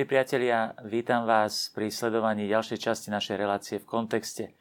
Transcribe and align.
Milí 0.00 0.16
priatelia, 0.16 0.72
vítam 0.88 1.28
vás 1.28 1.68
pri 1.76 1.92
sledovaní 1.92 2.48
ďalšej 2.48 2.88
časti 2.88 3.12
našej 3.12 3.36
relácie 3.36 3.76
v 3.76 3.84
kontexte. 3.84 4.56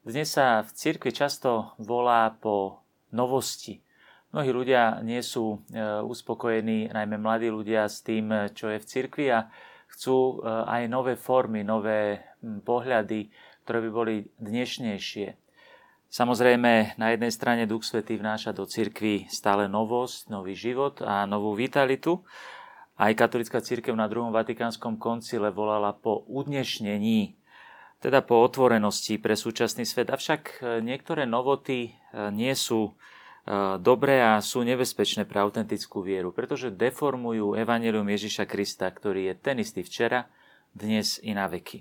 Dnes 0.00 0.32
sa 0.32 0.64
v 0.64 0.72
cirkvi 0.72 1.12
často 1.12 1.76
volá 1.76 2.32
po 2.32 2.80
novosti. 3.12 3.84
Mnohí 4.32 4.48
ľudia 4.48 5.04
nie 5.04 5.20
sú 5.20 5.60
e, 5.68 5.84
uspokojení, 5.84 6.96
najmä 6.96 7.20
mladí 7.20 7.52
ľudia, 7.52 7.92
s 7.92 8.00
tým, 8.00 8.32
čo 8.56 8.72
je 8.72 8.80
v 8.80 8.88
cirkvi 8.88 9.28
a 9.28 9.52
chcú 9.92 10.40
e, 10.40 10.48
aj 10.48 10.88
nové 10.88 11.12
formy, 11.20 11.60
nové 11.60 12.32
pohľady, 12.40 13.28
ktoré 13.68 13.84
by 13.84 13.90
boli 13.92 14.32
dnešnejšie. 14.40 15.36
Samozrejme, 16.08 16.96
na 16.96 17.06
jednej 17.12 17.32
strane 17.36 17.68
Duch 17.68 17.84
Svetý 17.84 18.16
vnáša 18.16 18.56
do 18.56 18.64
cirkvi 18.64 19.28
stále 19.28 19.68
novosť, 19.68 20.32
nový 20.32 20.56
život 20.56 21.04
a 21.04 21.28
novú 21.28 21.52
vitalitu, 21.52 22.24
aj 23.00 23.16
katolická 23.16 23.64
církev 23.64 23.96
na 23.96 24.04
druhom 24.12 24.28
vatikánskom 24.28 25.00
koncile 25.00 25.48
volala 25.48 25.96
po 25.96 26.20
udnešnení, 26.28 27.32
teda 28.04 28.20
po 28.20 28.44
otvorenosti 28.44 29.16
pre 29.16 29.32
súčasný 29.32 29.88
svet. 29.88 30.12
Avšak 30.12 30.42
e, 30.44 30.84
niektoré 30.84 31.24
novoty 31.24 31.88
e, 31.88 31.90
nie 32.28 32.52
sú 32.52 32.92
e, 32.92 32.92
dobré 33.80 34.20
a 34.20 34.44
sú 34.44 34.60
nebezpečné 34.68 35.24
pre 35.24 35.40
autentickú 35.40 36.04
vieru, 36.04 36.28
pretože 36.28 36.68
deformujú 36.68 37.56
evanelium 37.56 38.04
Ježiša 38.04 38.44
Krista, 38.44 38.88
ktorý 38.92 39.32
je 39.32 39.34
ten 39.36 39.56
istý 39.60 39.80
včera, 39.80 40.28
dnes 40.76 41.16
i 41.24 41.32
na 41.32 41.48
veky. 41.48 41.80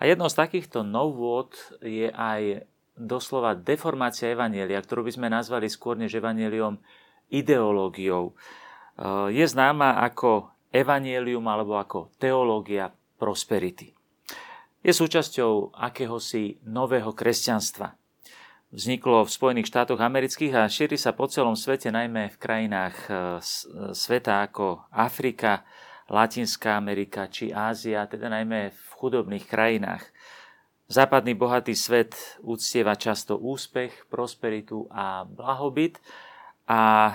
A 0.00 0.08
jednou 0.08 0.28
z 0.28 0.44
takýchto 0.44 0.84
novôt 0.84 1.56
je 1.80 2.08
aj 2.12 2.68
doslova 3.00 3.56
deformácia 3.56 4.32
evanielia, 4.32 4.80
ktorú 4.80 5.08
by 5.08 5.12
sme 5.12 5.28
nazvali 5.32 5.72
skôr 5.72 5.96
než 5.96 6.20
evaneliom 6.20 6.80
ideológiou. 7.32 8.36
Je 9.32 9.44
známa 9.48 9.96
ako 10.04 10.52
evanielium 10.70 11.42
alebo 11.46 11.76
ako 11.76 12.14
teológia 12.16 12.94
prosperity. 13.18 13.92
Je 14.80 14.96
súčasťou 14.96 15.76
akéhosi 15.76 16.56
nového 16.64 17.12
kresťanstva. 17.12 17.92
Vzniklo 18.70 19.26
v 19.26 19.34
Spojených 19.34 19.68
štátoch 19.68 19.98
amerických 19.98 20.54
a 20.56 20.70
šíri 20.70 20.94
sa 20.94 21.10
po 21.12 21.26
celom 21.26 21.58
svete, 21.58 21.90
najmä 21.90 22.30
v 22.32 22.40
krajinách 22.40 22.96
eh, 23.10 23.16
sveta 23.92 24.46
ako 24.46 24.88
Afrika, 24.94 25.66
Latinská 26.10 26.74
Amerika 26.78 27.30
či 27.30 27.54
Ázia, 27.54 28.06
teda 28.06 28.26
najmä 28.30 28.74
v 28.74 28.82
chudobných 28.98 29.46
krajinách. 29.46 30.02
Západný 30.90 31.38
bohatý 31.38 31.70
svet 31.78 32.18
úctieva 32.42 32.98
často 32.98 33.38
úspech, 33.38 34.10
prosperitu 34.10 34.90
a 34.90 35.22
blahobyt, 35.22 36.02
a 36.70 37.14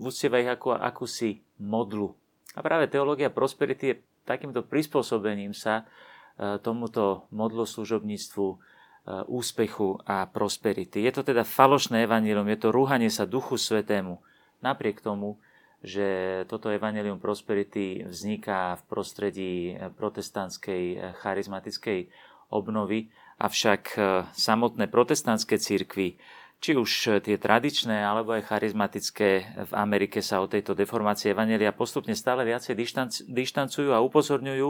uctieva 0.00 0.40
ich 0.40 0.48
ako 0.48 0.76
akúsi 0.76 1.40
modlu. 1.60 2.12
A 2.56 2.60
práve 2.64 2.88
teológia 2.88 3.28
prosperity 3.28 3.84
je 3.92 4.00
takýmto 4.24 4.64
prispôsobením 4.64 5.52
sa 5.52 5.84
e, 5.84 6.56
tomuto 6.60 7.28
modloslužobníctvu 7.28 8.46
e, 8.48 8.56
úspechu 9.28 10.00
a 10.08 10.24
prosperity. 10.24 11.04
Je 11.04 11.12
to 11.12 11.24
teda 11.24 11.44
falošné 11.44 12.08
evanílium, 12.08 12.48
je 12.48 12.60
to 12.60 12.68
rúhanie 12.72 13.12
sa 13.12 13.28
Duchu 13.28 13.60
Svetému. 13.60 14.20
Napriek 14.64 15.04
tomu, 15.04 15.36
že 15.84 16.42
toto 16.50 16.72
evanílium 16.72 17.22
prosperity 17.22 18.02
vzniká 18.08 18.74
v 18.80 18.82
prostredí 18.88 19.52
protestantskej 19.96 20.82
e, 20.92 20.96
charizmatickej 21.20 22.08
obnovy, 22.48 23.12
avšak 23.38 23.94
samotné 24.34 24.90
protestantské 24.90 25.62
církvy 25.62 26.18
či 26.58 26.74
už 26.74 27.22
tie 27.22 27.38
tradičné 27.38 28.02
alebo 28.02 28.34
aj 28.34 28.50
charizmatické 28.50 29.28
v 29.70 29.72
Amerike 29.78 30.18
sa 30.18 30.42
o 30.42 30.50
tejto 30.50 30.74
deformácii 30.74 31.30
Evanelia 31.30 31.70
postupne 31.70 32.18
stále 32.18 32.42
viacej 32.42 32.74
dištancujú 33.30 33.94
a 33.94 34.02
upozorňujú 34.02 34.68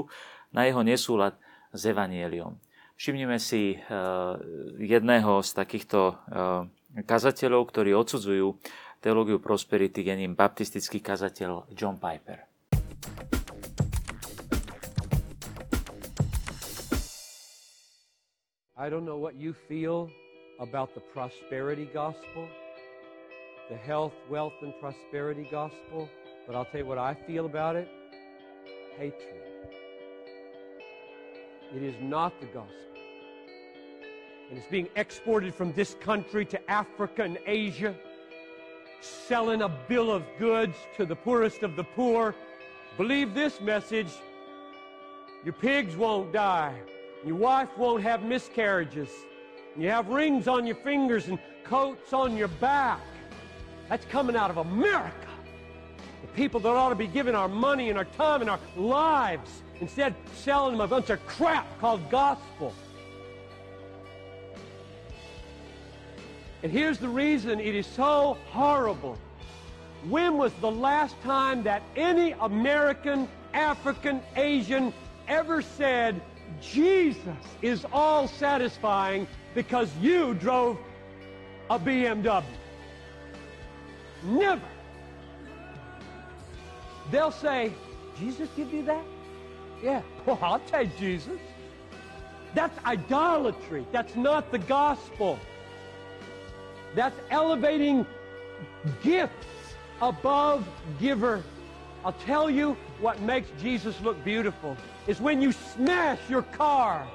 na 0.52 0.68
jeho 0.68 0.84
nesúlad 0.84 1.40
s 1.72 1.82
Evanieliom. 1.88 2.60
Všimnime 2.98 3.40
si 3.40 3.78
eh, 3.78 3.82
jedného 4.76 5.40
z 5.40 5.50
takýchto 5.54 6.00
eh, 6.12 7.04
kazateľov, 7.08 7.70
ktorí 7.72 7.94
odsudzujú 7.96 8.58
teológiu 8.98 9.38
prosperity, 9.38 10.02
je 10.02 10.14
ním 10.18 10.34
baptistický 10.34 11.00
kazateľ 11.00 11.72
John 11.72 11.96
Piper. 11.96 12.44
I 18.78 18.86
don't 18.86 19.06
know 19.06 19.18
what 19.18 19.34
you 19.34 19.54
feel 19.54 20.10
about 20.58 20.94
the 20.94 21.00
prosperity 21.00 21.88
gospel, 21.92 22.48
the 23.70 23.76
health, 23.76 24.14
wealth, 24.28 24.54
and 24.62 24.72
prosperity 24.80 25.46
gospel, 25.50 26.08
but 26.46 26.56
I'll 26.56 26.64
tell 26.64 26.80
you 26.80 26.86
what 26.86 26.98
I 26.98 27.14
feel 27.14 27.46
about 27.46 27.76
it 27.76 27.88
hatred. 28.98 29.36
It 31.74 31.82
is 31.82 31.94
not 32.00 32.38
the 32.40 32.46
gospel. 32.46 32.74
And 34.48 34.58
it's 34.58 34.66
being 34.68 34.88
exported 34.96 35.54
from 35.54 35.72
this 35.72 35.94
country 36.00 36.44
to 36.46 36.70
Africa 36.70 37.22
and 37.22 37.38
Asia, 37.46 37.94
selling 39.00 39.62
a 39.62 39.68
bill 39.68 40.10
of 40.10 40.24
goods 40.38 40.76
to 40.96 41.04
the 41.04 41.14
poorest 41.14 41.62
of 41.62 41.76
the 41.76 41.84
poor. 41.84 42.34
Believe 42.96 43.34
this 43.34 43.60
message 43.60 44.08
your 45.44 45.52
pigs 45.52 45.94
won't 45.94 46.32
die, 46.32 46.74
your 47.24 47.36
wife 47.36 47.68
won't 47.78 48.02
have 48.02 48.24
miscarriages. 48.24 49.10
You 49.78 49.90
have 49.90 50.08
rings 50.08 50.48
on 50.48 50.66
your 50.66 50.74
fingers 50.74 51.28
and 51.28 51.38
coats 51.62 52.12
on 52.12 52.36
your 52.36 52.48
back. 52.48 53.00
That's 53.88 54.04
coming 54.06 54.34
out 54.34 54.50
of 54.50 54.56
America. 54.56 55.14
The 56.20 56.26
people 56.28 56.58
that 56.60 56.68
ought 56.68 56.88
to 56.88 56.96
be 56.96 57.06
giving 57.06 57.36
our 57.36 57.46
money 57.46 57.88
and 57.88 57.96
our 57.96 58.04
time 58.04 58.40
and 58.40 58.50
our 58.50 58.58
lives, 58.76 59.62
instead 59.80 60.16
selling 60.34 60.72
them 60.72 60.80
a 60.80 60.88
bunch 60.88 61.10
of 61.10 61.24
crap 61.26 61.78
called 61.78 62.10
gospel. 62.10 62.74
And 66.64 66.72
here's 66.72 66.98
the 66.98 67.08
reason 67.08 67.60
it 67.60 67.76
is 67.76 67.86
so 67.86 68.36
horrible. 68.50 69.16
When 70.08 70.36
was 70.36 70.52
the 70.54 70.70
last 70.70 71.14
time 71.22 71.62
that 71.62 71.82
any 71.94 72.32
American, 72.40 73.28
African, 73.54 74.22
Asian 74.34 74.92
ever 75.28 75.62
said, 75.62 76.20
Jesus 76.60 77.22
is 77.62 77.86
all 77.92 78.26
satisfying 78.26 79.28
because 79.58 79.90
you 80.00 80.34
drove 80.34 80.78
a 81.68 81.80
BMW. 81.80 82.44
Never. 84.22 84.62
They'll 87.10 87.32
say, 87.32 87.72
Jesus 88.20 88.48
give 88.54 88.72
you 88.72 88.84
that? 88.84 89.02
Yeah. 89.82 90.02
Well, 90.26 90.38
I'll 90.40 90.60
take 90.60 90.96
Jesus. 90.96 91.40
That's 92.54 92.78
idolatry. 92.84 93.84
That's 93.90 94.14
not 94.14 94.52
the 94.52 94.60
gospel. 94.60 95.40
That's 96.94 97.18
elevating 97.28 98.06
gifts 99.02 99.74
above 100.00 100.68
giver. 101.00 101.42
I'll 102.04 102.12
tell 102.12 102.48
you 102.48 102.76
what 103.00 103.20
makes 103.22 103.48
Jesus 103.60 104.00
look 104.02 104.22
beautiful 104.24 104.76
is 105.08 105.20
when 105.20 105.42
you 105.42 105.50
smash 105.50 106.20
your 106.30 106.42
car 106.42 107.08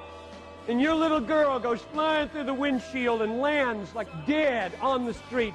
and 0.68 0.80
your 0.80 0.94
little 0.94 1.20
girl 1.20 1.58
goes 1.58 1.80
flying 1.92 2.28
through 2.28 2.44
the 2.44 2.54
windshield 2.54 3.22
and 3.22 3.40
lands 3.40 3.94
like 3.94 4.08
dead 4.26 4.72
on 4.80 5.04
the 5.04 5.14
street. 5.14 5.54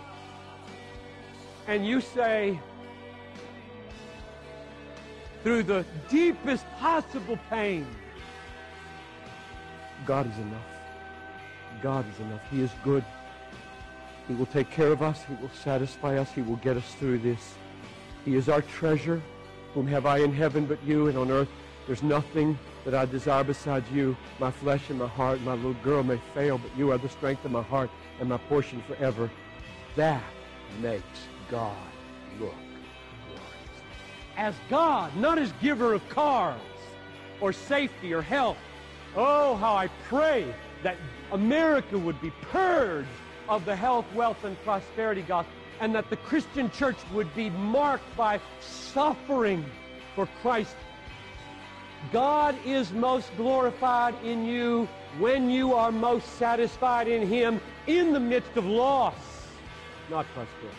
And 1.67 1.85
you 1.85 2.01
say, 2.01 2.59
through 5.43 5.63
the 5.63 5.85
deepest 6.09 6.65
possible 6.79 7.39
pain, 7.49 7.87
God 10.05 10.29
is 10.31 10.37
enough. 10.37 10.61
God 11.81 12.05
is 12.13 12.19
enough. 12.19 12.41
He 12.51 12.61
is 12.61 12.71
good. 12.83 13.03
He 14.27 14.35
will 14.35 14.45
take 14.47 14.69
care 14.69 14.91
of 14.91 15.01
us. 15.01 15.23
He 15.23 15.33
will 15.35 15.51
satisfy 15.63 16.17
us. 16.17 16.31
He 16.31 16.41
will 16.41 16.57
get 16.57 16.77
us 16.77 16.95
through 16.95 17.19
this. 17.19 17.55
He 18.25 18.35
is 18.35 18.49
our 18.49 18.61
treasure. 18.61 19.21
Whom 19.73 19.87
have 19.87 20.05
I 20.05 20.19
in 20.19 20.33
heaven 20.33 20.65
but 20.65 20.83
you? 20.83 21.07
And 21.07 21.17
on 21.17 21.31
earth 21.31 21.49
there's 21.87 22.03
nothing 22.03 22.57
that 22.89 22.99
I 22.99 23.05
desire 23.05 23.43
besides 23.43 23.89
you. 23.91 24.17
My 24.39 24.49
flesh 24.49 24.89
and 24.89 24.97
my 24.97 25.07
heart, 25.07 25.41
my 25.41 25.53
little 25.53 25.75
girl 25.75 26.01
may 26.01 26.19
fail, 26.33 26.57
but 26.57 26.75
you 26.75 26.91
are 26.91 26.97
the 26.97 27.09
strength 27.09 27.45
of 27.45 27.51
my 27.51 27.61
heart 27.61 27.89
and 28.19 28.29
my 28.29 28.37
portion 28.37 28.81
forever. 28.87 29.29
That 29.95 30.23
makes 30.81 31.03
God 31.51 31.75
look 32.39 32.55
glorious. 33.27 33.45
As 34.37 34.55
God, 34.69 35.15
not 35.15 35.37
as 35.37 35.51
giver 35.61 35.93
of 35.93 36.07
cars 36.09 36.59
or 37.41 37.53
safety 37.53 38.11
or 38.11 38.23
health. 38.23 38.57
Oh, 39.15 39.55
how 39.55 39.75
I 39.75 39.87
pray 40.07 40.51
that 40.83 40.97
America 41.31 41.97
would 41.97 42.19
be 42.21 42.31
purged 42.51 43.07
of 43.47 43.65
the 43.65 43.75
health, 43.75 44.05
wealth, 44.15 44.43
and 44.43 44.59
prosperity 44.63 45.21
gospel, 45.21 45.53
and 45.79 45.93
that 45.93 46.09
the 46.09 46.17
Christian 46.17 46.71
church 46.71 46.97
would 47.13 47.33
be 47.35 47.51
marked 47.51 48.15
by 48.17 48.39
suffering 48.59 49.63
for 50.15 50.27
Christ's 50.41 50.75
God 52.11 52.55
is 52.65 52.91
most 52.91 53.29
glorified 53.37 54.15
in 54.23 54.45
you 54.45 54.87
when 55.19 55.49
you 55.49 55.73
are 55.73 55.91
most 55.91 56.37
satisfied 56.37 57.07
in 57.07 57.27
Him 57.27 57.61
in 57.87 58.13
the 58.13 58.19
midst 58.19 58.55
of 58.57 58.65
loss, 58.65 59.13
not 60.09 60.25
prosperity. 60.33 60.77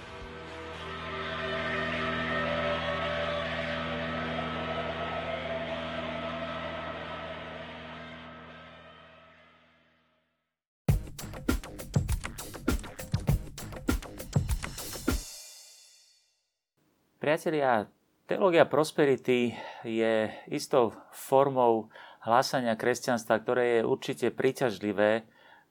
Priatelia, 17.20 17.86
teológia 18.26 18.64
prosperity 18.64 19.54
je 19.84 20.28
istou 20.52 20.92
formou 21.12 21.88
hlásania 22.20 22.76
kresťanstva, 22.76 23.40
ktoré 23.40 23.64
je 23.80 23.88
určite 23.88 24.26
príťažlivé 24.28 25.24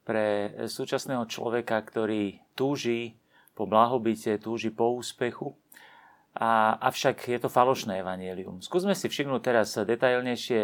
pre 0.03 0.53
súčasného 0.65 1.29
človeka, 1.29 1.77
ktorý 1.85 2.41
túži 2.57 3.13
po 3.53 3.69
blahobite, 3.69 4.41
túži 4.41 4.73
po 4.73 4.97
úspechu. 4.97 5.53
A, 6.39 6.77
avšak 6.81 7.29
je 7.29 7.39
to 7.41 7.49
falošné 7.49 7.99
evanielium. 8.01 8.61
Skúsme 8.61 8.95
si 8.97 9.09
všimnúť 9.09 9.41
teraz 9.43 9.75
detailnejšie, 9.75 10.61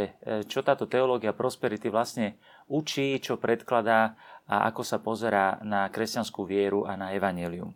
čo 0.50 0.66
táto 0.66 0.86
teológia 0.90 1.36
prosperity 1.36 1.92
vlastne 1.92 2.40
učí, 2.70 3.18
čo 3.22 3.38
predkladá 3.38 4.16
a 4.46 4.70
ako 4.70 4.82
sa 4.86 4.98
pozerá 5.02 5.60
na 5.66 5.90
kresťanskú 5.90 6.46
vieru 6.46 6.86
a 6.86 6.96
na 6.96 7.12
evanielium 7.14 7.74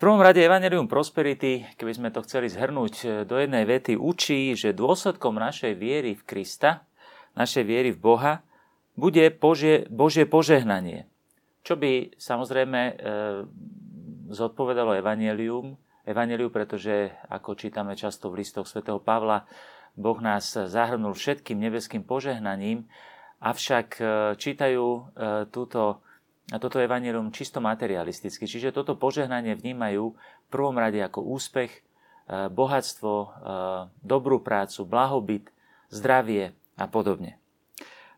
prvom 0.00 0.24
rade 0.24 0.40
Evangelium 0.40 0.88
Prosperity, 0.88 1.76
keby 1.76 1.92
sme 1.92 2.08
to 2.08 2.24
chceli 2.24 2.48
zhrnúť 2.48 2.94
e, 3.04 3.06
do 3.28 3.36
jednej 3.36 3.68
vety, 3.68 4.00
učí, 4.00 4.56
že 4.56 4.72
dôsledkom 4.72 5.36
našej 5.36 5.76
viery 5.76 6.16
v 6.16 6.24
Krista, 6.24 6.88
našej 7.36 7.68
viery 7.68 7.92
v 7.92 8.00
Boha, 8.00 8.40
bude 8.96 9.28
Božie, 9.28 9.84
Božie 9.92 10.24
požehnanie. 10.24 11.04
Čo 11.60 11.76
by 11.76 12.16
samozrejme 12.16 12.80
e, 12.80 12.92
zodpovedalo 14.32 14.96
Evangelium, 14.96 15.76
Evangeliu, 16.08 16.48
pretože, 16.48 17.12
ako 17.28 17.54
čítame 17.54 17.92
často 17.92 18.32
v 18.32 18.40
listoch 18.40 18.64
svätého 18.64 18.98
Pavla, 18.98 19.44
Boh 20.00 20.16
nás 20.24 20.56
zahrnul 20.56 21.12
všetkým 21.12 21.60
nebeským 21.60 22.08
požehnaním, 22.08 22.88
avšak 23.44 23.88
e, 24.00 24.02
čítajú 24.40 24.86
e, 24.88 25.00
túto 25.52 26.00
a 26.50 26.58
toto 26.58 26.82
evanelium 26.82 27.30
čisto 27.30 27.62
materialisticky. 27.62 28.44
Čiže 28.50 28.74
toto 28.74 28.98
požehnanie 28.98 29.54
vnímajú 29.54 30.04
v 30.14 30.48
prvom 30.50 30.74
rade 30.74 30.98
ako 30.98 31.22
úspech, 31.22 31.70
e, 31.70 31.80
bohatstvo, 32.50 33.14
e, 33.14 33.28
dobrú 34.02 34.42
prácu, 34.42 34.82
blahobyt, 34.82 35.46
zdravie 35.94 36.50
a 36.74 36.90
podobne. 36.90 37.38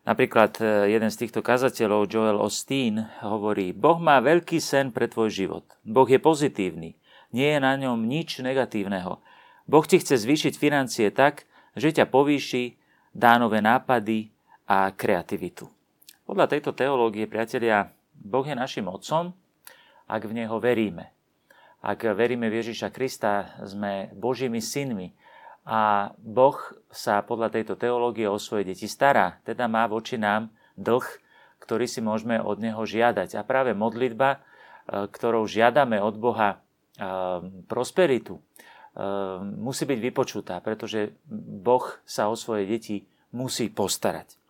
Napríklad 0.03 0.57
e, 0.59 0.91
jeden 0.91 1.13
z 1.13 1.19
týchto 1.25 1.45
kazateľov, 1.45 2.09
Joel 2.09 2.41
Osteen, 2.41 3.05
hovorí, 3.21 3.69
Boh 3.71 4.01
má 4.01 4.17
veľký 4.17 4.57
sen 4.57 4.89
pre 4.89 5.05
tvoj 5.05 5.29
život. 5.29 5.65
Boh 5.85 6.09
je 6.09 6.17
pozitívny. 6.17 6.97
Nie 7.33 7.57
je 7.57 7.59
na 7.61 7.77
ňom 7.77 8.01
nič 8.03 8.41
negatívneho. 8.41 9.21
Boh 9.69 9.85
ti 9.85 10.01
chce 10.01 10.19
zvýšiť 10.19 10.53
financie 10.57 11.07
tak, 11.13 11.45
že 11.77 11.93
ťa 11.93 12.09
povýši, 12.09 12.75
dá 13.13 13.37
nové 13.37 13.61
nápady 13.61 14.33
a 14.65 14.89
kreativitu. 14.91 15.69
Podľa 16.25 16.45
tejto 16.49 16.75
teológie, 16.75 17.29
priatelia, 17.29 17.93
Boh 18.17 18.45
je 18.45 18.55
našim 18.55 18.85
Otcom, 18.87 19.33
ak 20.07 20.21
v 20.27 20.43
Neho 20.43 20.57
veríme. 20.59 21.13
Ak 21.83 22.07
veríme 22.07 22.47
v 22.47 22.63
Ježiša 22.63 22.95
Krista, 22.95 23.59
sme 23.59 24.07
Božími 24.15 24.63
synmi 24.63 25.11
a 25.67 26.11
Boh 26.19 26.55
sa 26.91 27.23
podľa 27.23 27.59
tejto 27.59 27.75
teológie 27.75 28.27
o 28.27 28.39
svoje 28.39 28.71
deti 28.71 28.87
stará, 28.87 29.39
teda 29.43 29.67
má 29.67 29.87
voči 29.87 30.15
nám 30.15 30.51
dlh, 30.79 31.03
ktorý 31.63 31.87
si 31.87 32.03
môžeme 32.03 32.39
od 32.39 32.59
Neho 32.59 32.83
žiadať. 32.83 33.39
A 33.39 33.47
práve 33.47 33.71
modlitba, 33.71 34.35
e, 34.35 35.07
ktorou 35.07 35.47
žiadame 35.47 35.99
od 36.03 36.15
Boha 36.19 36.49
e, 36.51 36.57
prosperitu, 37.71 38.39
e, 38.39 38.41
musí 39.43 39.87
byť 39.87 39.99
vypočutá, 40.03 40.59
pretože 40.59 41.15
Boh 41.63 41.83
sa 42.03 42.27
o 42.27 42.35
svoje 42.35 42.67
deti 42.67 43.07
musí 43.31 43.71
postarať. 43.71 44.42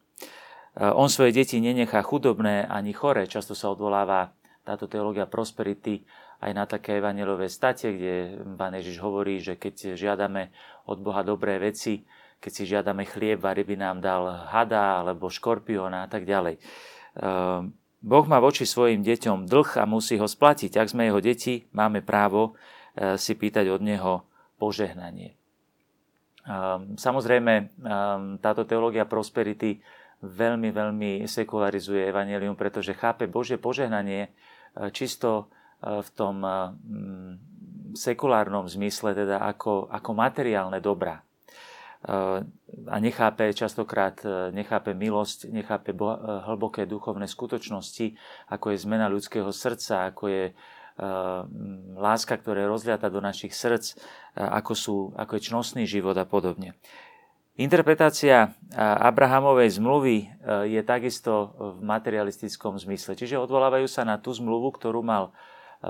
On 0.74 1.06
svoje 1.06 1.38
deti 1.38 1.62
nenechá 1.62 2.02
chudobné 2.02 2.66
ani 2.66 2.98
chore. 2.98 3.30
Často 3.30 3.54
sa 3.54 3.70
odvoláva 3.70 4.34
táto 4.66 4.90
teológia 4.90 5.30
prosperity 5.30 6.02
aj 6.42 6.52
na 6.52 6.66
také 6.66 6.98
evangelové 6.98 7.48
state, 7.48 7.94
kde 7.94 8.42
pán 8.58 8.74
Ježiš 8.76 8.98
hovorí, 9.00 9.38
že 9.40 9.56
keď 9.56 9.94
žiadame 9.94 10.50
od 10.90 10.98
Boha 11.00 11.22
dobré 11.22 11.62
veci, 11.62 12.04
keď 12.44 12.52
si 12.52 12.64
žiadame 12.68 13.08
chlieb 13.08 13.40
a 13.46 13.56
ryby 13.56 13.80
nám 13.80 14.04
dal 14.04 14.28
hada 14.52 15.00
alebo 15.00 15.32
škorpióna 15.32 16.04
a 16.04 16.12
tak 16.12 16.28
ďalej. 16.28 16.60
Eh, 16.60 17.60
boh 18.04 18.26
má 18.28 18.44
voči 18.44 18.68
svojim 18.68 19.00
deťom 19.00 19.48
dlh 19.48 19.80
a 19.80 19.88
musí 19.88 20.20
ho 20.20 20.28
splatiť. 20.28 20.76
Ak 20.76 20.92
sme 20.92 21.08
jeho 21.08 21.24
deti, 21.24 21.70
máme 21.72 22.04
právo 22.04 22.58
eh, 22.98 23.16
si 23.16 23.38
pýtať 23.38 23.72
od 23.72 23.80
neho 23.80 24.28
požehnanie. 24.60 25.38
Samozrejme, 27.00 27.72
táto 28.44 28.68
teológia 28.68 29.08
prosperity 29.08 29.80
veľmi, 30.24 30.72
veľmi 30.72 31.12
sekularizuje 31.28 32.08
evanelium, 32.08 32.56
pretože 32.56 32.96
chápe 32.96 33.28
Božie 33.28 33.60
požehnanie 33.60 34.28
e, 34.28 34.30
čisto 34.96 35.52
e, 35.84 36.00
v 36.00 36.10
tom 36.16 36.40
e, 36.42 36.52
sekulárnom 37.94 38.66
zmysle, 38.66 39.14
teda 39.14 39.44
ako, 39.44 39.92
ako 39.92 40.12
materiálne 40.18 40.82
dobrá. 40.82 41.22
A 42.04 42.98
nechápe 43.00 43.54
častokrát, 43.56 44.20
nechápe 44.52 44.92
milosť, 44.92 45.48
nechápe 45.54 45.96
hlboké 46.50 46.84
duchovné 46.84 47.32
skutočnosti, 47.32 48.18
ako 48.52 48.76
je 48.76 48.78
zmena 48.84 49.08
ľudského 49.08 49.48
srdca, 49.56 50.12
ako 50.12 50.24
je 50.28 50.44
láska, 51.96 52.36
ktorá 52.36 52.66
je 52.66 52.74
rozliata 52.76 53.08
do 53.08 53.24
našich 53.24 53.56
srdc, 53.56 54.04
ako, 54.36 54.74
sú, 54.76 54.96
ako 55.16 55.32
je 55.38 55.46
čnostný 55.48 55.84
život 55.88 56.18
a 56.20 56.28
podobne. 56.28 56.76
Interpretácia 57.54 58.58
Abrahamovej 58.82 59.78
zmluvy 59.78 60.26
e, 60.26 60.28
je 60.74 60.82
takisto 60.82 61.54
v 61.78 61.86
materialistickom 61.86 62.82
zmysle. 62.82 63.14
Čiže 63.14 63.38
odvolávajú 63.38 63.86
sa 63.86 64.02
na 64.02 64.18
tú 64.18 64.34
zmluvu, 64.34 64.74
ktorú 64.74 65.06
mal 65.06 65.30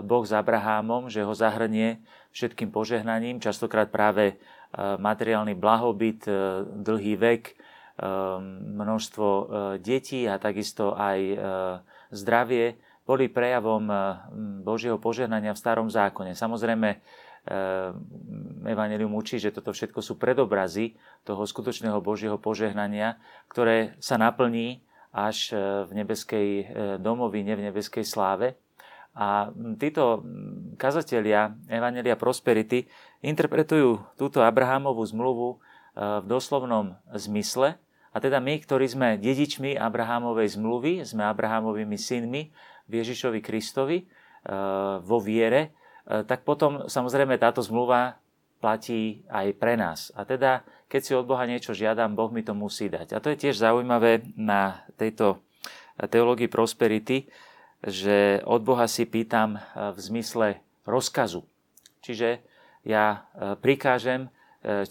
Boh 0.03 0.27
s 0.27 0.35
Abrahámom, 0.35 1.07
že 1.07 1.23
ho 1.23 1.31
zahrnie 1.31 2.03
všetkým 2.35 2.67
požehnaním, 2.67 3.39
častokrát 3.39 3.87
práve 3.87 4.35
e, 4.35 4.35
materiálny 4.75 5.55
blahobyt, 5.55 6.27
e, 6.27 6.31
dlhý 6.67 7.15
vek, 7.15 7.43
množstvo 8.73 9.27
detí 9.77 10.25
a 10.25 10.41
takisto 10.41 10.97
aj 10.97 11.37
zdravie 12.09 12.73
boli 13.05 13.29
prejavom 13.29 13.85
Božieho 14.65 14.97
požehnania 14.97 15.53
v 15.53 15.61
starom 15.61 15.93
zákone. 15.93 16.33
Samozrejme, 16.33 16.97
Evangelium 18.63 19.19
učí, 19.19 19.35
že 19.35 19.51
toto 19.51 19.75
všetko 19.75 19.99
sú 19.99 20.15
predobrazy 20.15 20.95
toho 21.27 21.43
skutočného 21.43 21.99
Božieho 21.99 22.39
požehnania, 22.39 23.19
ktoré 23.51 23.99
sa 23.99 24.15
naplní 24.15 24.79
až 25.13 25.53
e, 25.53 25.55
v 25.85 25.91
nebeskej 25.93 26.47
e, 26.49 26.63
domovine, 26.97 27.53
v 27.53 27.69
nebeskej 27.69 28.01
sláve. 28.01 28.57
A 29.13 29.53
títo 29.77 30.25
kazatelia 30.81 31.53
Evangelia 31.69 32.17
Prosperity 32.17 32.89
interpretujú 33.21 34.01
túto 34.17 34.41
Abrahamovú 34.41 35.05
zmluvu 35.05 35.47
e, 35.53 35.57
v 36.01 36.25
doslovnom 36.25 36.97
zmysle. 37.13 37.77
A 38.09 38.17
teda 38.17 38.41
my, 38.41 38.57
ktorí 38.57 38.89
sme 38.89 39.21
dedičmi 39.21 39.77
Abrahamovej 39.77 40.57
zmluvy, 40.57 41.05
sme 41.05 41.27
Abrahamovými 41.29 41.97
synmi 41.97 42.49
v 42.89 42.91
Ježišovi 43.01 43.41
Kristovi 43.41 44.05
vo 45.01 45.17
viere, 45.17 45.73
tak 46.03 46.43
potom 46.43 46.91
samozrejme 46.91 47.39
táto 47.39 47.63
zmluva 47.63 48.19
platí 48.59 49.23
aj 49.27 49.47
pre 49.59 49.75
nás. 49.75 50.11
A 50.15 50.23
teda, 50.23 50.63
keď 50.87 51.01
si 51.03 51.11
od 51.11 51.27
Boha 51.27 51.43
niečo 51.43 51.75
žiadam, 51.75 52.15
Boh 52.15 52.31
mi 52.31 52.43
to 52.43 52.55
musí 52.55 52.87
dať. 52.87 53.15
A 53.15 53.21
to 53.23 53.31
je 53.31 53.39
tiež 53.39 53.59
zaujímavé 53.59 54.23
na 54.39 54.83
tejto 54.95 55.43
teológii 55.99 56.47
prosperity, 56.47 57.27
že 57.83 58.39
od 58.47 58.63
Boha 58.63 58.87
si 58.87 59.03
pýtam 59.03 59.59
e, 59.59 59.59
v 59.91 59.99
zmysle 59.99 60.47
rozkazu. 60.87 61.43
Čiže 62.03 62.43
ja 62.83 63.23
prikážem, 63.63 64.27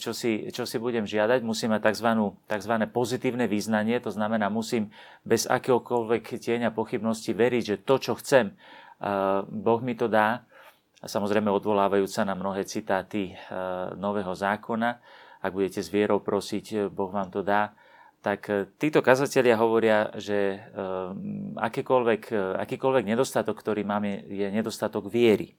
čo 0.00 0.16
si, 0.16 0.48
čo 0.48 0.64
si 0.64 0.80
budem 0.80 1.04
žiadať, 1.04 1.44
musím 1.44 1.76
mať 1.76 1.92
tzv. 1.92 2.08
tzv. 2.48 2.74
pozitívne 2.88 3.44
význanie, 3.44 4.00
to 4.00 4.08
znamená, 4.08 4.48
musím 4.48 4.88
bez 5.20 5.44
akéhokoľvek 5.44 6.40
tieňa 6.40 6.72
pochybnosti 6.72 7.36
veriť, 7.36 7.62
že 7.68 7.76
to, 7.84 8.00
čo 8.00 8.12
chcem, 8.16 8.56
Boh 9.44 9.80
mi 9.84 9.92
to 9.92 10.08
dá 10.08 10.48
a 11.02 11.06
samozrejme 11.10 11.50
odvolávajúc 11.50 12.10
sa 12.14 12.22
na 12.22 12.38
mnohé 12.38 12.62
citáty 12.62 13.34
e, 13.34 13.42
Nového 13.98 14.30
zákona. 14.38 15.02
Ak 15.42 15.50
budete 15.50 15.82
s 15.82 15.90
vierou 15.90 16.22
prosiť, 16.22 16.64
e, 16.70 16.76
Boh 16.86 17.10
vám 17.10 17.26
to 17.34 17.42
dá. 17.42 17.74
Tak 18.22 18.40
e, 18.46 18.70
títo 18.78 19.02
kazatelia 19.02 19.58
hovoria, 19.58 20.14
že 20.14 20.62
akýkoľvek, 21.58 22.22
akýkoľvek 22.62 23.04
nedostatok, 23.04 23.58
ktorý 23.58 23.82
máme, 23.82 24.30
je 24.30 24.46
nedostatok 24.46 25.10
viery. 25.10 25.58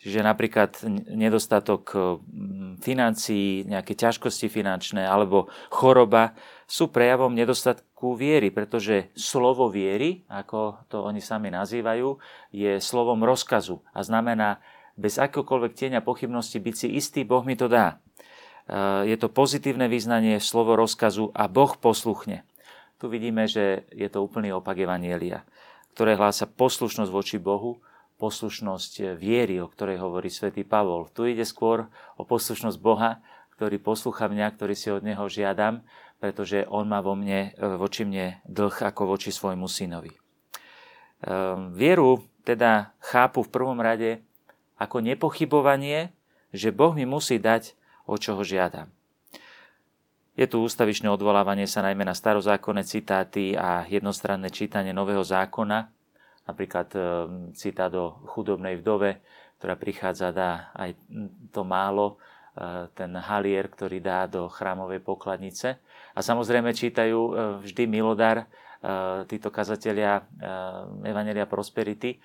Čiže 0.00 0.24
napríklad 0.24 0.80
nedostatok 1.12 1.92
financií, 2.80 3.68
nejaké 3.68 3.92
ťažkosti 3.92 4.48
finančné 4.48 5.04
alebo 5.04 5.52
choroba 5.68 6.32
sú 6.70 6.86
prejavom 6.86 7.34
nedostatku 7.34 8.14
viery, 8.14 8.54
pretože 8.54 9.10
slovo 9.18 9.66
viery, 9.66 10.22
ako 10.30 10.86
to 10.86 11.02
oni 11.02 11.18
sami 11.18 11.50
nazývajú, 11.50 12.14
je 12.54 12.78
slovom 12.78 13.26
rozkazu 13.26 13.82
a 13.90 14.06
znamená 14.06 14.62
bez 14.94 15.18
akokoľvek 15.18 15.72
tieňa 15.74 16.06
pochybnosti 16.06 16.62
byť 16.62 16.74
si 16.78 16.88
istý, 16.94 17.26
Boh 17.26 17.42
mi 17.42 17.58
to 17.58 17.66
dá. 17.66 17.98
Je 19.02 19.18
to 19.18 19.26
pozitívne 19.26 19.90
význanie, 19.90 20.38
slovo 20.38 20.78
rozkazu 20.78 21.34
a 21.34 21.50
Boh 21.50 21.74
posluchne. 21.74 22.46
Tu 23.02 23.10
vidíme, 23.10 23.50
že 23.50 23.90
je 23.90 24.06
to 24.06 24.22
úplný 24.22 24.54
opak 24.54 24.78
Evanielia, 24.78 25.42
ktoré 25.98 26.14
hlása 26.14 26.46
poslušnosť 26.46 27.10
voči 27.10 27.42
Bohu, 27.42 27.82
poslušnosť 28.22 29.18
viery, 29.18 29.58
o 29.58 29.66
ktorej 29.66 29.98
hovorí 29.98 30.30
svätý 30.30 30.62
Pavol. 30.62 31.10
Tu 31.10 31.34
ide 31.34 31.42
skôr 31.42 31.90
o 32.14 32.22
poslušnosť 32.22 32.78
Boha, 32.78 33.18
ktorý 33.58 33.80
poslúcha 33.80 34.28
mňa, 34.28 34.54
ktorý 34.54 34.74
si 34.76 34.92
od 34.92 35.02
Neho 35.02 35.24
žiadam, 35.26 35.82
pretože 36.20 36.68
On 36.68 36.84
má 36.84 37.00
vo 37.00 37.16
mne, 37.16 37.56
voči 37.58 38.04
mne 38.04 38.44
dlh 38.44 38.76
ako 38.92 39.16
voči 39.16 39.32
svojmu 39.32 39.66
synovi. 39.66 40.12
Ehm, 41.24 41.72
vieru 41.72 42.24
teda 42.44 42.92
chápu 43.00 43.44
v 43.44 43.52
prvom 43.52 43.80
rade 43.80 44.24
ako 44.80 45.04
nepochybovanie, 45.04 46.12
že 46.52 46.72
Boh 46.72 46.96
mi 46.96 47.04
musí 47.04 47.36
dať, 47.36 47.76
o 48.08 48.16
čo 48.16 48.36
ho 48.36 48.42
žiadam. 48.42 48.88
Je 50.40 50.48
tu 50.48 50.64
ústavičné 50.64 51.12
odvolávanie 51.12 51.68
sa 51.68 51.84
najmä 51.84 52.00
na 52.00 52.16
starozákonné 52.16 52.88
citáty 52.88 53.52
a 53.52 53.84
jednostranné 53.84 54.48
čítanie 54.48 54.96
Nového 54.96 55.20
zákona, 55.20 55.92
napríklad 56.48 56.88
e, 56.96 57.00
citát 57.52 57.92
o 57.92 58.24
chudobnej 58.24 58.80
vdove, 58.80 59.20
ktorá 59.60 59.76
prichádza, 59.76 60.32
dá 60.32 60.72
aj 60.72 60.96
to 61.52 61.60
málo, 61.60 62.16
e, 62.56 62.88
ten 62.96 63.12
halier, 63.20 63.68
ktorý 63.68 64.00
dá 64.00 64.24
do 64.24 64.48
chrámovej 64.48 65.04
pokladnice. 65.04 65.76
A 66.14 66.20
samozrejme 66.20 66.74
čítajú 66.74 67.20
e, 67.20 67.32
vždy 67.66 67.84
milodar 67.86 68.46
títo 69.28 69.52
kazatelia 69.52 70.24
Evangelia 71.04 71.44
Prosperity, 71.44 72.16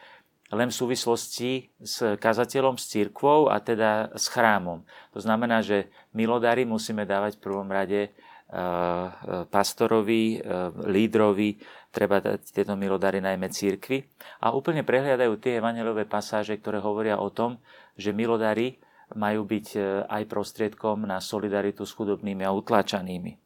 len 0.53 0.69
v 0.69 0.77
súvislosti 0.77 1.73
s 1.81 2.05
kazateľom, 2.21 2.77
s 2.77 2.93
církvou 2.93 3.49
a 3.49 3.57
teda 3.57 4.13
s 4.13 4.29
chrámom. 4.29 4.85
To 5.17 5.19
znamená, 5.19 5.65
že 5.65 5.89
milodary 6.13 6.69
musíme 6.69 7.01
dávať 7.09 7.41
v 7.41 7.43
prvom 7.49 7.65
rade 7.65 8.01
e, 8.05 8.09
e, 8.09 9.09
pastorovi, 9.49 10.37
e, 10.37 10.49
lídrovi, 10.85 11.57
treba 11.89 12.21
dať 12.21 12.61
tieto 12.61 12.77
milodary 12.77 13.25
najmä 13.25 13.49
církvi 13.49 14.05
a 14.45 14.53
úplne 14.53 14.85
prehliadajú 14.85 15.33
tie 15.41 15.57
evangelové 15.57 16.05
pasáže, 16.05 16.53
ktoré 16.61 16.77
hovoria 16.77 17.17
o 17.17 17.33
tom, 17.33 17.57
že 17.97 18.13
milodary 18.13 18.77
majú 19.17 19.45
byť 19.45 19.67
aj 20.09 20.23
prostriedkom 20.25 21.05
na 21.05 21.21
solidaritu 21.21 21.85
s 21.85 21.93
chudobnými 21.93 22.41
a 22.41 22.49
utláčanými. 22.49 23.37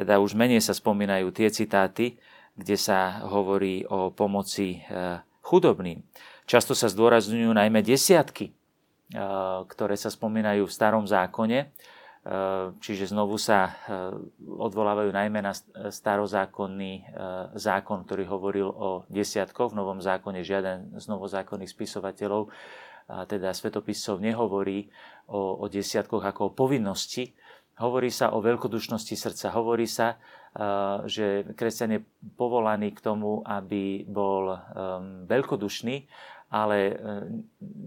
Teda 0.00 0.16
už 0.16 0.32
menej 0.32 0.64
sa 0.64 0.72
spomínajú 0.72 1.28
tie 1.28 1.52
citáty, 1.52 2.16
kde 2.56 2.80
sa 2.80 3.20
hovorí 3.28 3.84
o 3.84 4.08
pomoci 4.08 4.80
chudobným. 5.44 6.00
Často 6.48 6.72
sa 6.72 6.88
zdôrazňujú 6.88 7.52
najmä 7.52 7.84
desiatky, 7.84 8.48
eh, 8.48 9.20
ktoré 9.68 10.00
sa 10.00 10.08
spomínajú 10.08 10.64
v 10.64 10.72
starom 10.72 11.04
zákone, 11.04 11.58
eh, 11.62 11.68
čiže 12.80 13.12
znovu 13.12 13.36
sa 13.36 13.76
odvolávajú 14.40 15.12
najmä 15.12 15.44
na 15.44 15.52
starozákonný 15.92 17.12
zákon, 17.60 18.08
ktorý 18.08 18.24
hovoril 18.24 18.72
o 18.72 19.04
desiatkoch. 19.12 19.76
V 19.76 19.78
Novom 19.78 20.00
zákone 20.00 20.40
žiaden 20.40 20.96
z 20.96 21.04
novozákonných 21.12 21.68
spisovateľov, 21.68 22.48
teda 23.26 23.50
svetopiscov, 23.50 24.22
nehovorí 24.22 24.86
o, 25.26 25.58
o 25.58 25.66
desiatkoch 25.66 26.22
ako 26.22 26.40
o 26.46 26.54
povinnosti. 26.54 27.34
Hovorí 27.80 28.12
sa 28.12 28.36
o 28.36 28.44
veľkodušnosti 28.44 29.16
srdca. 29.16 29.56
Hovorí 29.56 29.88
sa, 29.88 30.20
že 31.08 31.48
kresťan 31.56 31.96
je 31.96 32.00
povolaný 32.36 32.92
k 32.92 33.00
tomu, 33.00 33.40
aby 33.42 34.04
bol 34.04 34.60
veľkodušný 35.24 35.96
ale 36.50 36.78
e, 36.90 36.94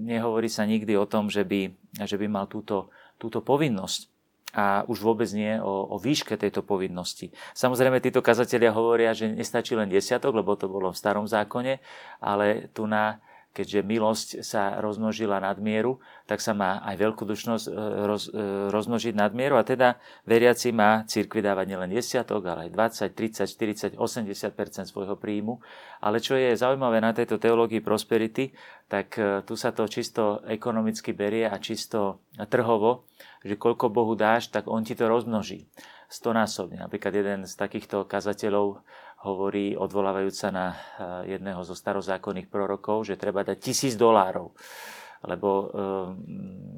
nehovorí 0.08 0.48
sa 0.48 0.64
nikdy 0.64 0.96
o 0.96 1.04
tom, 1.04 1.28
že 1.28 1.44
by, 1.44 1.76
že 2.08 2.16
by 2.16 2.26
mal 2.32 2.48
túto, 2.48 2.90
túto 3.20 3.44
povinnosť 3.44 4.08
a 4.54 4.88
už 4.88 5.04
vôbec 5.04 5.28
nie 5.36 5.60
o, 5.60 5.92
o 5.92 5.98
výške 6.00 6.40
tejto 6.40 6.64
povinnosti. 6.64 7.34
Samozrejme, 7.58 8.00
títo 8.00 8.24
kazatelia 8.24 8.72
hovoria, 8.72 9.12
že 9.12 9.28
nestačí 9.28 9.76
len 9.76 9.92
desiatok, 9.92 10.32
lebo 10.32 10.56
to 10.56 10.72
bolo 10.72 10.94
v 10.94 11.00
starom 11.02 11.28
zákone, 11.28 11.84
ale 12.24 12.70
tu 12.72 12.88
na 12.88 13.20
keďže 13.54 13.86
milosť 13.86 14.30
sa 14.42 14.82
rozmnožila 14.82 15.38
nadmieru, 15.38 16.02
tak 16.26 16.42
sa 16.42 16.58
má 16.58 16.82
aj 16.82 16.98
veľkodušnosť 16.98 17.66
e, 17.70 17.72
roz, 18.10 18.34
e, 18.34 18.74
rozmnožiť 18.74 19.14
nadmieru 19.14 19.56
a 19.56 19.64
teda 19.64 20.02
veriaci 20.26 20.74
má 20.74 21.06
církvi 21.06 21.46
dávať 21.46 21.66
nielen 21.70 21.94
desiatok, 21.94 22.42
ale 22.50 22.68
aj 22.68 23.14
20, 23.14 23.94
30, 23.94 23.94
40, 23.94 24.02
80% 24.02 24.90
svojho 24.90 25.14
príjmu. 25.14 25.62
Ale 26.02 26.18
čo 26.18 26.34
je 26.34 26.58
zaujímavé 26.58 26.98
na 26.98 27.14
tejto 27.14 27.38
teológii 27.38 27.86
prosperity, 27.86 28.58
tak 28.90 29.14
e, 29.22 29.46
tu 29.46 29.54
sa 29.54 29.70
to 29.70 29.86
čisto 29.86 30.42
ekonomicky 30.50 31.14
berie 31.14 31.46
a 31.46 31.62
čisto 31.62 32.26
trhovo, 32.50 33.06
že 33.46 33.54
koľko 33.54 33.94
Bohu 33.94 34.18
dáš, 34.18 34.50
tak 34.50 34.66
On 34.66 34.82
ti 34.82 34.98
to 34.98 35.06
rozmnoží 35.06 35.70
stonásobne. 36.14 36.78
Napríklad 36.78 37.14
jeden 37.14 37.40
z 37.50 37.54
takýchto 37.58 38.06
kazateľov 38.06 38.86
hovorí, 39.24 39.80
odvolávajúca 39.80 40.52
na 40.52 40.68
eh, 40.72 40.78
jedného 41.36 41.64
zo 41.64 41.74
starozákonných 41.74 42.52
prorokov, 42.52 43.08
že 43.08 43.20
treba 43.20 43.42
dať 43.48 43.58
tisíc 43.60 43.94
dolárov. 43.96 44.52
Lebo 45.24 45.50
eh, 45.50 45.68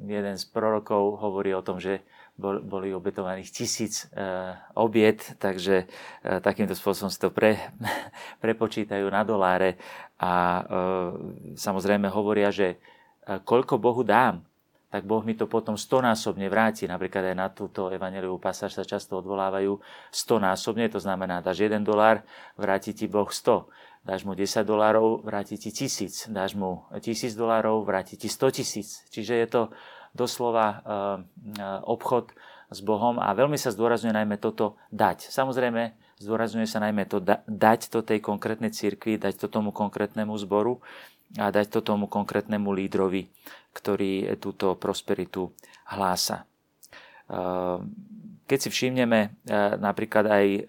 jeden 0.06 0.36
z 0.38 0.44
prorokov 0.46 1.18
hovorí 1.18 1.50
o 1.52 1.66
tom, 1.66 1.82
že 1.82 2.06
boli 2.36 2.92
obetovaných 2.92 3.48
tisíc 3.48 4.06
eh, 4.12 4.52
obiet, 4.76 5.40
takže 5.40 5.88
takýmto 6.20 6.76
spôsobom 6.76 7.08
si 7.08 7.18
to 7.18 7.32
pre, 7.32 7.56
prepočítajú 8.44 9.08
na 9.08 9.24
doláre 9.24 9.80
a 10.16 10.64
samozrejme 11.56 12.08
hovoria, 12.08 12.48
že 12.48 12.80
koľko 13.44 13.76
Bohu 13.76 14.00
dám, 14.00 14.40
tak 14.86 15.02
Boh 15.02 15.22
mi 15.26 15.34
to 15.34 15.50
potom 15.50 15.74
stonásobne 15.74 16.46
vráti. 16.46 16.86
Napríklad 16.86 17.34
aj 17.34 17.36
na 17.36 17.48
túto 17.50 17.90
evaneliovú 17.90 18.38
pasáž 18.38 18.78
sa 18.78 18.84
často 18.86 19.18
odvolávajú 19.18 19.82
stonásobne, 20.14 20.86
to 20.86 21.02
znamená, 21.02 21.42
dáš 21.42 21.66
1 21.66 21.82
dolár, 21.82 22.22
vráti 22.54 22.94
ti 22.94 23.10
Boh 23.10 23.26
100. 23.26 23.66
Dáš 24.06 24.22
mu 24.22 24.38
10 24.38 24.62
dolárov, 24.62 25.26
vráti 25.26 25.58
ti 25.58 25.74
1000. 25.74 26.30
Dáš 26.30 26.54
mu 26.54 26.86
1000 26.94 27.34
dolárov, 27.34 27.82
vráti 27.82 28.14
ti 28.14 28.30
100 28.30 28.62
tisíc. 28.62 29.02
Čiže 29.10 29.34
je 29.34 29.46
to 29.50 29.62
doslova 30.14 30.66
uh, 30.70 30.78
obchod 31.82 32.30
s 32.70 32.78
Bohom 32.86 33.18
a 33.18 33.34
veľmi 33.34 33.58
sa 33.58 33.74
zdôrazňuje 33.74 34.14
najmä 34.14 34.38
toto 34.38 34.78
dať. 34.94 35.26
Samozrejme, 35.26 35.98
zdôrazňuje 36.22 36.66
sa 36.70 36.78
najmä 36.78 37.10
to 37.10 37.18
da- 37.18 37.42
dať 37.46 37.90
to 37.90 38.06
tej 38.06 38.22
konkrétnej 38.22 38.70
cirkvi, 38.70 39.18
dať 39.18 39.42
to 39.42 39.46
tomu 39.50 39.74
konkrétnemu 39.74 40.34
zboru 40.38 40.78
a 41.34 41.50
dať 41.50 41.66
to 41.74 41.80
tomu 41.82 42.06
konkrétnemu 42.06 42.70
lídrovi, 42.70 43.26
ktorý 43.74 44.38
túto 44.38 44.78
prosperitu 44.78 45.50
hlása. 45.90 46.46
Ehm, 47.26 47.90
keď 48.46 48.58
si 48.62 48.68
všimneme 48.70 49.20
e, 49.26 49.28
napríklad 49.82 50.24
aj 50.30 50.46
e, 50.46 50.60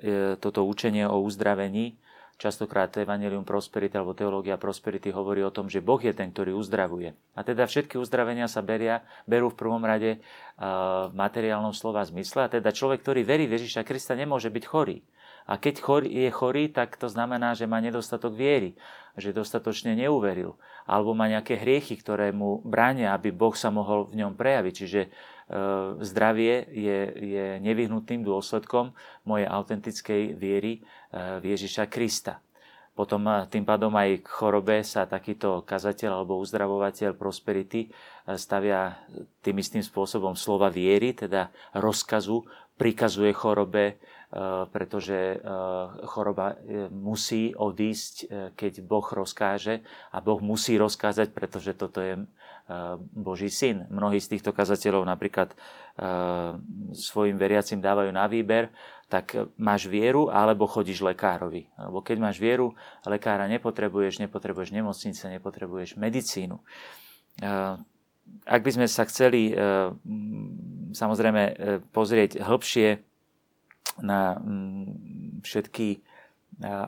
toto 0.41 0.65
učenie 0.65 1.05
o 1.05 1.21
uzdravení, 1.21 1.93
častokrát 2.41 2.89
Evangelium 2.97 3.45
Prosperity 3.45 3.97
alebo 3.97 4.17
Teológia 4.17 4.57
Prosperity 4.57 5.13
hovorí 5.13 5.45
o 5.45 5.53
tom, 5.53 5.69
že 5.69 5.81
Boh 5.81 6.01
je 6.01 6.09
ten, 6.09 6.33
ktorý 6.33 6.57
uzdravuje. 6.57 7.13
A 7.37 7.45
teda 7.45 7.69
všetky 7.69 8.01
uzdravenia 8.01 8.49
sa 8.49 8.65
beria, 8.65 9.05
berú 9.29 9.53
v 9.53 9.57
prvom 9.61 9.81
rade 9.81 10.21
v 10.57 11.13
materiálnom 11.17 11.73
slova 11.73 12.05
zmysle. 12.05 12.45
A 12.45 12.53
teda 12.53 12.69
človek, 12.69 13.01
ktorý 13.01 13.25
verí 13.25 13.49
v 13.49 13.57
Ježiša 13.57 13.81
Krista, 13.81 14.13
nemôže 14.13 14.53
byť 14.53 14.63
chorý. 14.69 15.01
A 15.47 15.55
keď 15.55 16.03
je 16.03 16.27
chorý, 16.27 16.67
tak 16.67 16.99
to 16.99 17.07
znamená, 17.07 17.55
že 17.55 17.71
má 17.71 17.79
nedostatok 17.79 18.35
viery, 18.35 18.75
že 19.15 19.31
dostatočne 19.31 19.95
neuveril, 19.95 20.59
alebo 20.83 21.15
má 21.15 21.31
nejaké 21.31 21.55
hriechy, 21.55 21.95
ktoré 21.95 22.35
mu 22.35 22.59
bránia, 22.67 23.15
aby 23.15 23.31
Boh 23.31 23.55
sa 23.55 23.71
mohol 23.71 24.11
v 24.11 24.21
ňom 24.21 24.35
prejaviť. 24.35 24.73
Čiže 24.75 25.01
e, 25.03 25.09
zdravie 26.03 26.67
je, 26.69 26.99
je 27.15 27.45
nevyhnutným 27.63 28.27
dôsledkom 28.27 28.91
mojej 29.23 29.47
autentickej 29.47 30.35
viery 30.35 30.79
e, 30.79 31.41
v 31.41 31.43
Ježiša 31.55 31.87
Krista. 31.87 32.43
Potom 32.91 33.23
e, 33.25 33.47
tým 33.47 33.63
pádom 33.63 33.95
aj 33.95 34.21
k 34.21 34.27
chorobe 34.27 34.83
sa 34.83 35.07
takýto 35.07 35.63
kazateľ 35.63 36.21
alebo 36.21 36.43
uzdravovateľ 36.43 37.15
prosperity 37.15 37.89
stavia 38.35 38.99
tým 39.39 39.63
istým 39.63 39.81
spôsobom 39.81 40.35
slova 40.35 40.67
viery, 40.67 41.15
teda 41.15 41.49
rozkazu, 41.73 42.43
prikazuje 42.77 43.33
chorobe, 43.33 43.97
pretože 44.67 45.39
eh, 45.39 45.39
choroba 46.03 46.59
eh, 46.59 46.91
musí 46.91 47.55
odísť, 47.55 48.27
keď 48.59 48.83
Boh 48.83 49.07
rozkáže 49.07 49.79
a 50.11 50.19
Boh 50.19 50.43
musí 50.43 50.75
rozkázať, 50.75 51.31
pretože 51.31 51.71
toto 51.71 52.03
je 52.03 52.19
Boží 53.15 53.47
syn. 53.47 53.87
Mnohí 53.87 54.19
z 54.19 54.35
týchto 54.35 54.51
kazateľov 54.51 55.07
napríklad 55.07 55.55
svojim 56.91 57.39
veriacim 57.39 57.79
dávajú 57.79 58.11
na 58.11 58.27
výber, 58.27 58.75
tak 59.07 59.39
máš 59.55 59.87
vieru 59.87 60.27
alebo 60.27 60.67
chodíš 60.67 60.99
lekárovi. 60.99 61.71
Lebo 61.79 62.03
keď 62.03 62.19
máš 62.19 62.43
vieru, 62.43 62.75
lekára 63.07 63.47
nepotrebuješ, 63.47 64.19
nepotrebuješ 64.19 64.75
nemocnice, 64.75 65.31
nepotrebuješ 65.39 65.95
medicínu. 65.95 66.59
Ak 68.43 68.59
by 68.59 68.71
sme 68.75 68.91
sa 68.91 69.07
chceli 69.07 69.55
samozrejme 70.91 71.43
pozrieť 71.95 72.43
hĺbšie 72.43 73.06
na 74.01 74.37
mm, 74.37 75.41
všetky 75.45 76.01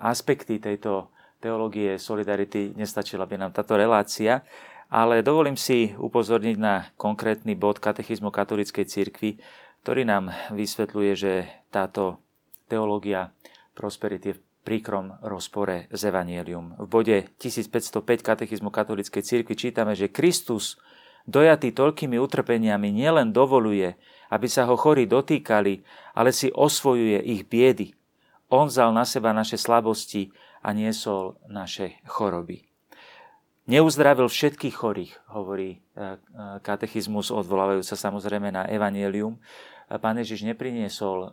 aspekty 0.02 0.58
tejto 0.58 1.14
teológie 1.40 1.96
solidarity 2.02 2.74
nestačila 2.76 3.30
by 3.30 3.36
nám 3.40 3.52
táto 3.56 3.78
relácia, 3.78 4.44
ale 4.90 5.22
dovolím 5.22 5.56
si 5.56 5.94
upozorniť 5.94 6.58
na 6.58 6.90
konkrétny 6.98 7.54
bod 7.54 7.78
katechizmu 7.78 8.34
katolíckej 8.34 8.86
cirkvi, 8.90 9.38
ktorý 9.86 10.04
nám 10.04 10.34
vysvetľuje, 10.52 11.12
že 11.16 11.34
táto 11.70 12.20
teológia 12.68 13.32
prosperity 13.78 14.34
je 14.34 14.38
v 14.38 14.44
príkrom 14.68 15.16
rozpore 15.24 15.88
s 15.94 16.02
Evangelium. 16.04 16.76
V 16.76 16.88
bode 16.90 17.18
1505 17.40 18.04
katechizmu 18.26 18.74
katolíckej 18.74 19.24
cirkvi 19.24 19.56
čítame, 19.56 19.96
že 19.96 20.12
Kristus, 20.12 20.76
dojatý 21.24 21.72
toľkými 21.72 22.20
utrpeniami, 22.20 22.92
nielen 22.92 23.32
dovoluje, 23.32 23.96
aby 24.30 24.48
sa 24.50 24.70
ho 24.70 24.78
chorí 24.78 25.10
dotýkali, 25.10 25.82
ale 26.14 26.30
si 26.30 26.54
osvojuje 26.54 27.20
ich 27.26 27.46
biedy. 27.50 27.94
On 28.50 28.66
vzal 28.66 28.94
na 28.94 29.06
seba 29.06 29.34
naše 29.34 29.58
slabosti 29.58 30.34
a 30.66 30.74
niesol 30.74 31.38
naše 31.46 32.02
choroby. 32.10 32.66
Neuzdravil 33.70 34.26
všetkých 34.26 34.74
chorých, 34.74 35.14
hovorí 35.30 35.78
e, 35.78 35.78
e, 35.78 36.18
katechizmus, 36.66 37.30
odvolávajúc 37.30 37.86
sa 37.86 38.10
samozrejme 38.10 38.50
na 38.50 38.66
Evangelium. 38.66 39.38
Pán 39.86 40.18
Ježiš 40.18 40.42
nepriniesol 40.42 41.18
e, 41.22 41.30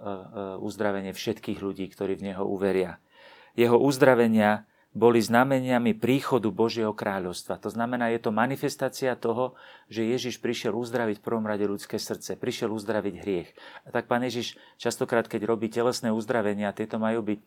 uzdravenie 0.61 1.17
všetkých 1.17 1.65
ľudí, 1.65 1.89
ktorí 1.89 2.21
v 2.21 2.33
Neho 2.33 2.45
uveria. 2.45 3.01
Jeho 3.57 3.81
uzdravenia 3.81 4.69
boli 4.97 5.21
znameniami 5.21 5.93
príchodu 5.93 6.49
Božieho 6.49 6.97
kráľovstva. 6.97 7.61
To 7.61 7.69
znamená, 7.69 8.09
je 8.17 8.21
to 8.25 8.33
manifestácia 8.33 9.13
toho, 9.13 9.53
že 9.93 10.09
Ježiš 10.09 10.41
prišiel 10.41 10.73
uzdraviť 10.73 11.21
v 11.21 11.27
prvom 11.29 11.45
rade 11.45 11.69
ľudské 11.69 12.01
srdce, 12.01 12.41
prišiel 12.41 12.73
uzdraviť 12.73 13.15
hriech. 13.21 13.53
A 13.85 13.93
tak 13.93 14.09
pán 14.09 14.25
Ježiš 14.25 14.57
častokrát, 14.81 15.29
keď 15.29 15.45
robí 15.45 15.69
telesné 15.69 16.09
uzdravenia, 16.09 16.73
tieto 16.73 16.97
majú 16.97 17.21
byť 17.29 17.41
e, 17.45 17.47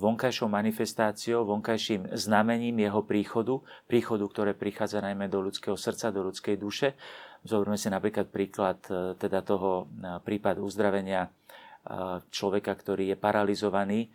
vonkajšou 0.00 0.48
manifestáciou, 0.48 1.44
vonkajším 1.44 2.16
znamením 2.16 2.88
jeho 2.88 3.04
príchodu, 3.04 3.60
príchodu, 3.84 4.24
ktoré 4.24 4.56
prichádza 4.56 5.04
najmä 5.04 5.28
do 5.28 5.44
ľudského 5.44 5.76
srdca, 5.76 6.08
do 6.08 6.24
ľudskej 6.24 6.56
duše. 6.56 6.96
Zoberme 7.44 7.76
si 7.76 7.92
napríklad 7.92 8.32
príklad 8.32 8.80
e, 8.88 9.12
teda 9.20 9.44
toho 9.44 9.92
e, 9.92 10.16
prípad 10.24 10.56
uzdravenia 10.56 11.28
človeka, 12.30 12.78
ktorý 12.78 13.10
je 13.10 13.16
paralizovaný. 13.18 14.14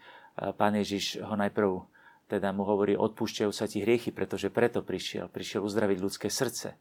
Pán 0.55 0.71
Ježiš 0.79 1.19
ho 1.19 1.35
najprv 1.35 1.96
teda 2.27 2.51
mu 2.51 2.67
hovorí, 2.67 3.00
odpúšťajú 3.00 3.51
sa 3.55 3.65
ti 3.72 3.79
hriechy, 3.79 4.12
pretože 4.12 4.51
preto 4.51 4.84
prišiel. 4.84 5.31
Prišiel 5.31 5.63
uzdraviť 5.63 5.98
ľudské 6.03 6.27
srdce. 6.27 6.75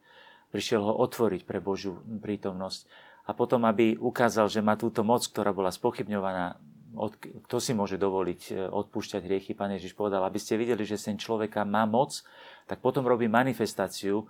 Prišiel 0.51 0.83
ho 0.83 0.93
otvoriť 1.07 1.47
pre 1.47 1.63
Božiu 1.63 2.03
prítomnosť. 2.03 2.87
A 3.27 3.35
potom, 3.35 3.67
aby 3.67 3.99
ukázal, 3.99 4.47
že 4.47 4.63
má 4.63 4.79
túto 4.79 5.03
moc, 5.03 5.23
ktorá 5.27 5.51
bola 5.51 5.75
spochybňovaná, 5.75 6.59
od, 6.97 7.13
kto 7.19 7.57
si 7.61 7.77
môže 7.77 8.01
dovoliť 8.01 8.43
e, 8.51 8.53
odpúšťať 8.73 9.23
hriechy, 9.29 9.53
Pán 9.53 9.77
Ježiš 9.77 9.93
povedal, 9.93 10.25
aby 10.25 10.41
ste 10.41 10.57
videli, 10.57 10.81
že 10.81 10.97
sen 10.97 11.21
človeka 11.21 11.69
má 11.69 11.85
moc, 11.85 12.25
tak 12.65 12.81
potom 12.81 13.05
robí 13.05 13.29
manifestáciu 13.29 14.25
e, 14.25 14.27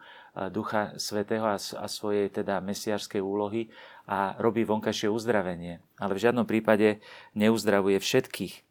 Ducha 0.50 0.98
Svetého 0.98 1.46
a, 1.46 1.56
a 1.56 1.86
svojej 1.86 2.26
teda 2.26 2.58
mesiarskej 2.58 3.22
úlohy 3.22 3.70
a 4.10 4.34
robí 4.42 4.66
vonkajšie 4.66 5.06
uzdravenie. 5.06 5.78
Ale 6.02 6.12
v 6.18 6.22
žiadnom 6.26 6.42
prípade 6.42 6.98
neuzdravuje 7.38 8.02
všetkých 8.02 8.65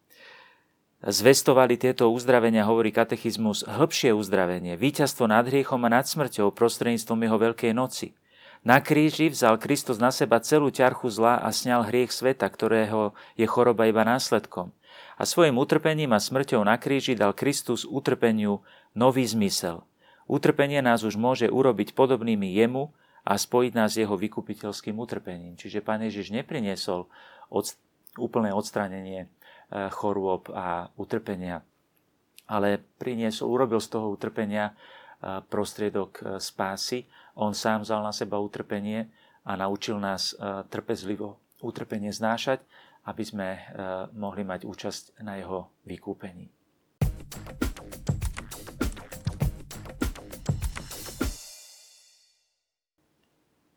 zvestovali 1.06 1.78
tieto 1.78 2.10
uzdravenia, 2.10 2.66
hovorí 2.66 2.90
katechizmus, 2.90 3.62
hĺbšie 3.70 4.18
uzdravenie, 4.18 4.74
víťazstvo 4.74 5.30
nad 5.30 5.46
hriechom 5.46 5.86
a 5.86 6.02
nad 6.02 6.10
smrťou 6.10 6.50
prostredníctvom 6.50 7.20
jeho 7.22 7.38
veľkej 7.38 7.72
noci. 7.78 8.18
Na 8.66 8.82
kríži 8.82 9.30
vzal 9.30 9.62
Kristus 9.62 10.02
na 10.02 10.10
seba 10.10 10.42
celú 10.42 10.74
ťarchu 10.74 11.06
zla 11.14 11.38
a 11.38 11.54
sňal 11.54 11.86
hriech 11.86 12.10
sveta, 12.10 12.50
ktorého 12.50 13.14
je 13.38 13.46
choroba 13.46 13.86
iba 13.86 14.02
následkom. 14.02 14.74
A 15.22 15.24
svojim 15.30 15.62
utrpením 15.62 16.10
a 16.18 16.20
smrťou 16.20 16.66
na 16.66 16.82
kríži 16.82 17.14
dal 17.14 17.38
Kristus 17.38 17.86
utrpeniu 17.86 18.66
nový 18.98 19.22
zmysel. 19.30 19.86
Utrpenie 20.26 20.82
nás 20.82 21.06
už 21.06 21.14
môže 21.14 21.46
urobiť 21.46 21.94
podobnými 21.94 22.50
jemu 22.58 22.90
a 23.22 23.38
spojiť 23.38 23.72
nás 23.78 23.94
s 23.94 24.02
jeho 24.02 24.18
vykupiteľským 24.18 24.98
utrpením. 24.98 25.54
Čiže 25.54 25.86
Pán 25.86 26.02
Ježiš 26.02 26.34
nepriniesol 26.34 27.06
od, 27.54 27.66
úplné 28.18 28.50
odstranenie 28.50 29.30
chorôb 29.90 30.50
a 30.54 30.90
utrpenia. 30.98 31.62
Ale 32.46 32.78
priniesol, 33.02 33.50
urobil 33.50 33.82
z 33.82 33.90
toho 33.90 34.14
utrpenia 34.14 34.70
e, 34.70 34.74
prostriedok 35.42 36.12
e, 36.22 36.22
spásy. 36.38 37.10
On 37.36 37.52
sám 37.52 37.82
vzal 37.82 38.06
na 38.06 38.14
seba 38.14 38.38
utrpenie 38.38 39.10
a 39.46 39.54
naučil 39.54 40.02
nás 40.02 40.34
trpezlivo 40.74 41.38
utrpenie 41.62 42.10
znášať, 42.10 42.66
aby 43.06 43.22
sme 43.22 43.62
mohli 44.18 44.42
mať 44.42 44.66
účasť 44.66 45.22
na 45.22 45.38
jeho 45.38 45.70
vykúpení. 45.86 46.50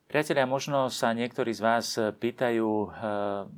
Priatelia, 0.09 0.49
možno 0.49 0.88
sa 0.88 1.12
niektorí 1.12 1.53
z 1.53 1.61
vás 1.61 1.92
pýtajú 2.01 2.64
eh, 2.64 2.88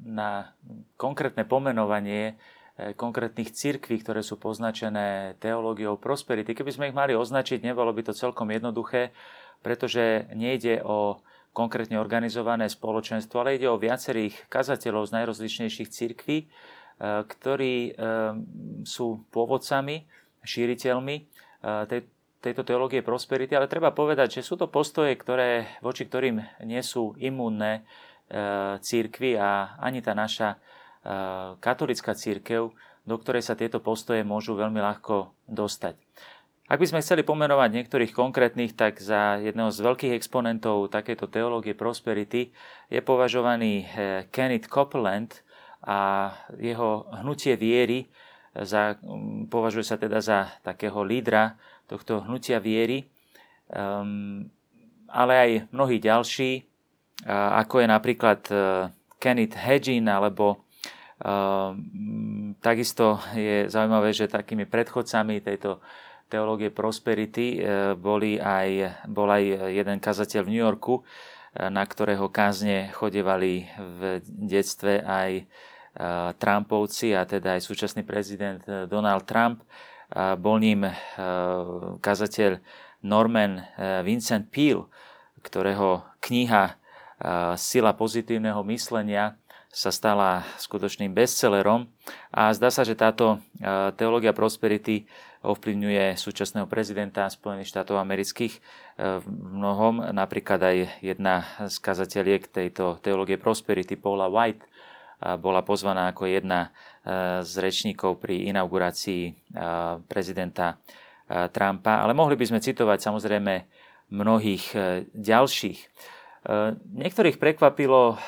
na 0.03 0.51
konkrétne 0.99 1.47
pomenovanie 1.47 2.35
eh, 2.35 2.91
konkrétnych 2.99 3.55
cirkví, 3.55 4.03
ktoré 4.03 4.27
sú 4.27 4.35
poznačené 4.35 5.39
teológiou 5.39 5.95
prosperity. 5.95 6.59
Keby 6.59 6.75
sme 6.75 6.89
ich 6.91 6.99
mali 6.99 7.15
označiť, 7.15 7.63
nebolo 7.63 7.95
by 7.95 8.03
to 8.03 8.19
celkom 8.19 8.51
jednoduché, 8.51 9.15
pretože 9.63 10.27
nejde 10.35 10.83
o 10.83 11.23
konkrétne 11.55 12.03
organizované 12.03 12.67
spoločenstvo, 12.67 13.47
ale 13.47 13.55
ide 13.55 13.71
o 13.71 13.79
viacerých 13.79 14.51
kazateľov 14.51 15.07
z 15.07 15.23
najrozličnejších 15.23 15.87
cirkví, 15.87 16.39
eh, 16.43 17.23
ktorí 17.31 17.95
sú 18.83 19.23
pôvodcami, 19.31 20.03
šíriteľmi 20.43 21.17
tej, 21.87 22.01
tejto 22.41 22.65
teológie 22.65 23.05
prosperity, 23.05 23.53
ale 23.53 23.69
treba 23.69 23.93
povedať, 23.93 24.41
že 24.41 24.47
sú 24.47 24.57
to 24.57 24.67
postoje, 24.73 25.13
ktoré, 25.17 25.69
voči 25.85 26.09
ktorým 26.09 26.41
nie 26.65 26.81
sú 26.81 27.13
imúnne 27.21 27.81
e, 27.81 27.81
církvy 28.81 29.37
a 29.37 29.77
ani 29.77 30.01
tá 30.01 30.17
naša 30.17 30.57
e, 30.57 30.59
katolická 31.61 32.17
církev, 32.17 32.73
do 33.05 33.17
ktorej 33.21 33.45
sa 33.45 33.57
tieto 33.57 33.85
postoje 33.85 34.25
môžu 34.25 34.57
veľmi 34.57 34.81
ľahko 34.81 35.37
dostať. 35.53 36.01
Ak 36.71 36.79
by 36.79 36.87
sme 36.87 37.03
chceli 37.03 37.27
pomenovať 37.27 37.75
niektorých 37.75 38.15
konkrétnych, 38.15 38.79
tak 38.79 39.03
za 39.03 39.43
jedného 39.43 39.75
z 39.75 39.83
veľkých 39.83 40.15
exponentov 40.15 40.87
takéto 40.89 41.27
teológie 41.27 41.75
prosperity 41.75 42.55
je 42.89 43.01
považovaný 43.05 43.85
e, 43.85 43.85
Kenneth 44.33 44.71
Copeland 44.71 45.45
a 45.85 46.31
jeho 46.57 47.11
hnutie 47.21 47.59
viery 47.61 48.09
za, 48.55 48.99
považuje 49.51 49.87
sa 49.87 49.99
teda 49.99 50.19
za 50.23 50.51
takého 50.63 51.03
lídra 51.03 51.59
tohto 51.91 52.23
hnutia 52.23 52.63
viery, 52.63 53.11
um, 53.67 54.47
ale 55.11 55.33
aj 55.35 55.51
mnohí 55.75 55.99
ďalší, 55.99 56.63
uh, 57.27 57.59
ako 57.59 57.83
je 57.83 57.87
napríklad 57.91 58.41
uh, 58.55 58.95
Kenneth 59.19 59.59
Hedgin, 59.59 60.07
alebo 60.07 60.63
uh, 61.27 61.75
takisto 62.63 63.19
je 63.35 63.67
zaujímavé, 63.67 64.15
že 64.15 64.31
takými 64.31 64.71
predchodcami 64.71 65.43
tejto 65.43 65.83
teológie 66.31 66.71
prosperity 66.71 67.59
uh, 67.59 67.99
boli 67.99 68.39
aj, 68.39 69.03
bol 69.11 69.27
aj 69.27 69.75
jeden 69.75 69.99
kazateľ 69.99 70.47
v 70.47 70.53
New 70.55 70.63
Yorku, 70.63 71.03
na 71.51 71.83
ktorého 71.83 72.31
kázne 72.31 72.95
chodevali 72.95 73.67
v 73.75 74.23
detstve 74.23 75.03
aj 75.03 75.51
Trumpovci 76.39 77.11
a 77.19 77.27
teda 77.27 77.59
aj 77.59 77.67
súčasný 77.67 78.07
prezident 78.07 78.63
Donald 78.87 79.27
Trump. 79.27 79.67
Bol 80.15 80.59
ním 80.59 80.91
e, 80.91 80.93
kazateľ 82.03 82.59
Norman 83.07 83.63
e, 83.63 83.63
Vincent 84.03 84.51
Peale, 84.51 84.91
ktorého 85.39 86.03
kniha 86.19 86.65
e, 86.67 86.75
Sila 87.55 87.95
pozitívneho 87.95 88.59
myslenia 88.67 89.39
sa 89.71 89.95
stala 89.95 90.43
skutočným 90.59 91.15
bestsellerom 91.15 91.87
a 92.35 92.51
zdá 92.51 92.75
sa, 92.75 92.83
že 92.83 92.99
táto 92.99 93.39
teológia 93.95 94.35
prosperity 94.35 95.07
ovplyvňuje 95.47 96.19
súčasného 96.19 96.67
prezidenta 96.67 97.31
Spojených 97.31 97.71
štátov 97.71 98.03
amerických 98.03 98.59
v 98.99 99.27
mnohom. 99.31 100.11
Napríklad 100.11 100.59
aj 100.59 100.77
jedna 101.07 101.47
z 101.71 101.79
kazateliek 101.87 102.51
tejto 102.51 102.99
teológie 102.99 103.39
prosperity, 103.39 103.95
Paula 103.95 104.27
White, 104.27 104.67
bola 105.21 105.61
pozvaná 105.61 106.09
ako 106.09 106.25
jedna 106.25 106.69
e, 106.69 106.69
z 107.45 107.53
rečníkov 107.61 108.25
pri 108.25 108.49
inaugurácii 108.49 109.23
e, 109.29 109.33
prezidenta 110.09 110.81
e, 111.29 111.47
Trumpa, 111.53 112.01
ale 112.01 112.17
mohli 112.17 112.41
by 112.41 112.49
sme 112.49 112.65
citovať 112.65 112.99
samozrejme 113.05 113.55
mnohých 114.11 114.75
ďalších. 115.15 115.81
Niektorých 116.99 117.39
prekvapilo, 117.39 118.19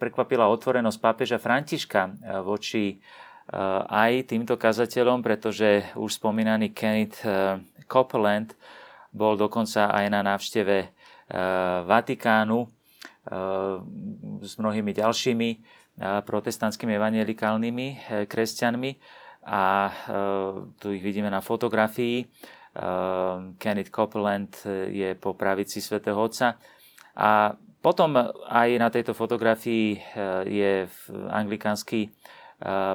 prekvapila 0.00 0.48
otvorenosť 0.48 0.96
pápeža 0.96 1.36
Františka 1.36 2.16
voči 2.40 2.96
aj 3.92 4.32
týmto 4.32 4.56
kazateľom, 4.56 5.20
pretože 5.20 5.92
už 5.92 6.16
spomínaný 6.16 6.72
Kenneth 6.72 7.20
Copeland 7.84 8.56
bol 9.12 9.36
dokonca 9.36 9.92
aj 9.92 10.06
na 10.08 10.24
návšteve 10.24 10.76
Vatikánu 11.84 12.64
s 14.40 14.52
mnohými 14.58 14.94
ďalšími 14.94 15.48
protestantskými 16.00 16.92
evangelikálnymi 16.92 17.86
e, 17.88 17.96
kresťanmi 18.28 18.90
a 19.48 19.64
e, 19.88 19.92
tu 20.76 20.92
ich 20.92 21.00
vidíme 21.00 21.32
na 21.32 21.40
fotografii. 21.40 22.20
E, 22.20 22.26
Kenneth 23.56 23.88
Copeland 23.88 24.52
je 24.92 25.16
po 25.16 25.32
pravici 25.32 25.80
svätého 25.80 26.20
Otca 26.20 26.60
a 27.16 27.56
potom 27.80 28.18
aj 28.50 28.68
na 28.82 28.90
tejto 28.90 29.14
fotografii 29.14 29.94
je 30.42 30.90
anglikánsky 31.30 32.10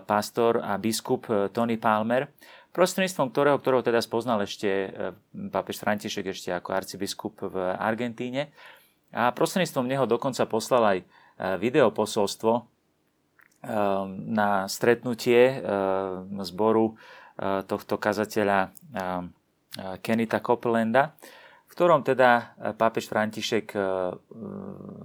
pastor 0.03 0.59
a 0.59 0.75
biskup 0.75 1.31
Tony 1.55 1.79
Palmer, 1.79 2.27
prostredníctvom 2.75 3.31
ktorého, 3.31 3.55
ktorého 3.55 3.87
teda 3.87 4.03
spoznal 4.03 4.43
ešte 4.43 4.91
pápež 5.31 5.79
František 5.79 6.35
ešte 6.35 6.51
ako 6.51 6.75
arcibiskup 6.75 7.39
v 7.39 7.71
Argentíne. 7.71 8.51
A 9.11 9.35
prostredníctvom 9.35 9.87
neho 9.87 10.07
dokonca 10.07 10.47
poslal 10.47 10.83
aj 10.87 10.99
videoposolstvo 11.59 12.63
na 14.31 14.49
stretnutie 14.71 15.61
zboru 16.47 16.95
tohto 17.67 17.95
kazateľa 17.99 18.71
Kenita 20.01 20.39
Copelanda, 20.39 21.13
v 21.67 21.71
ktorom 21.71 22.03
teda 22.03 22.57
pápež 22.75 23.07
František 23.07 23.71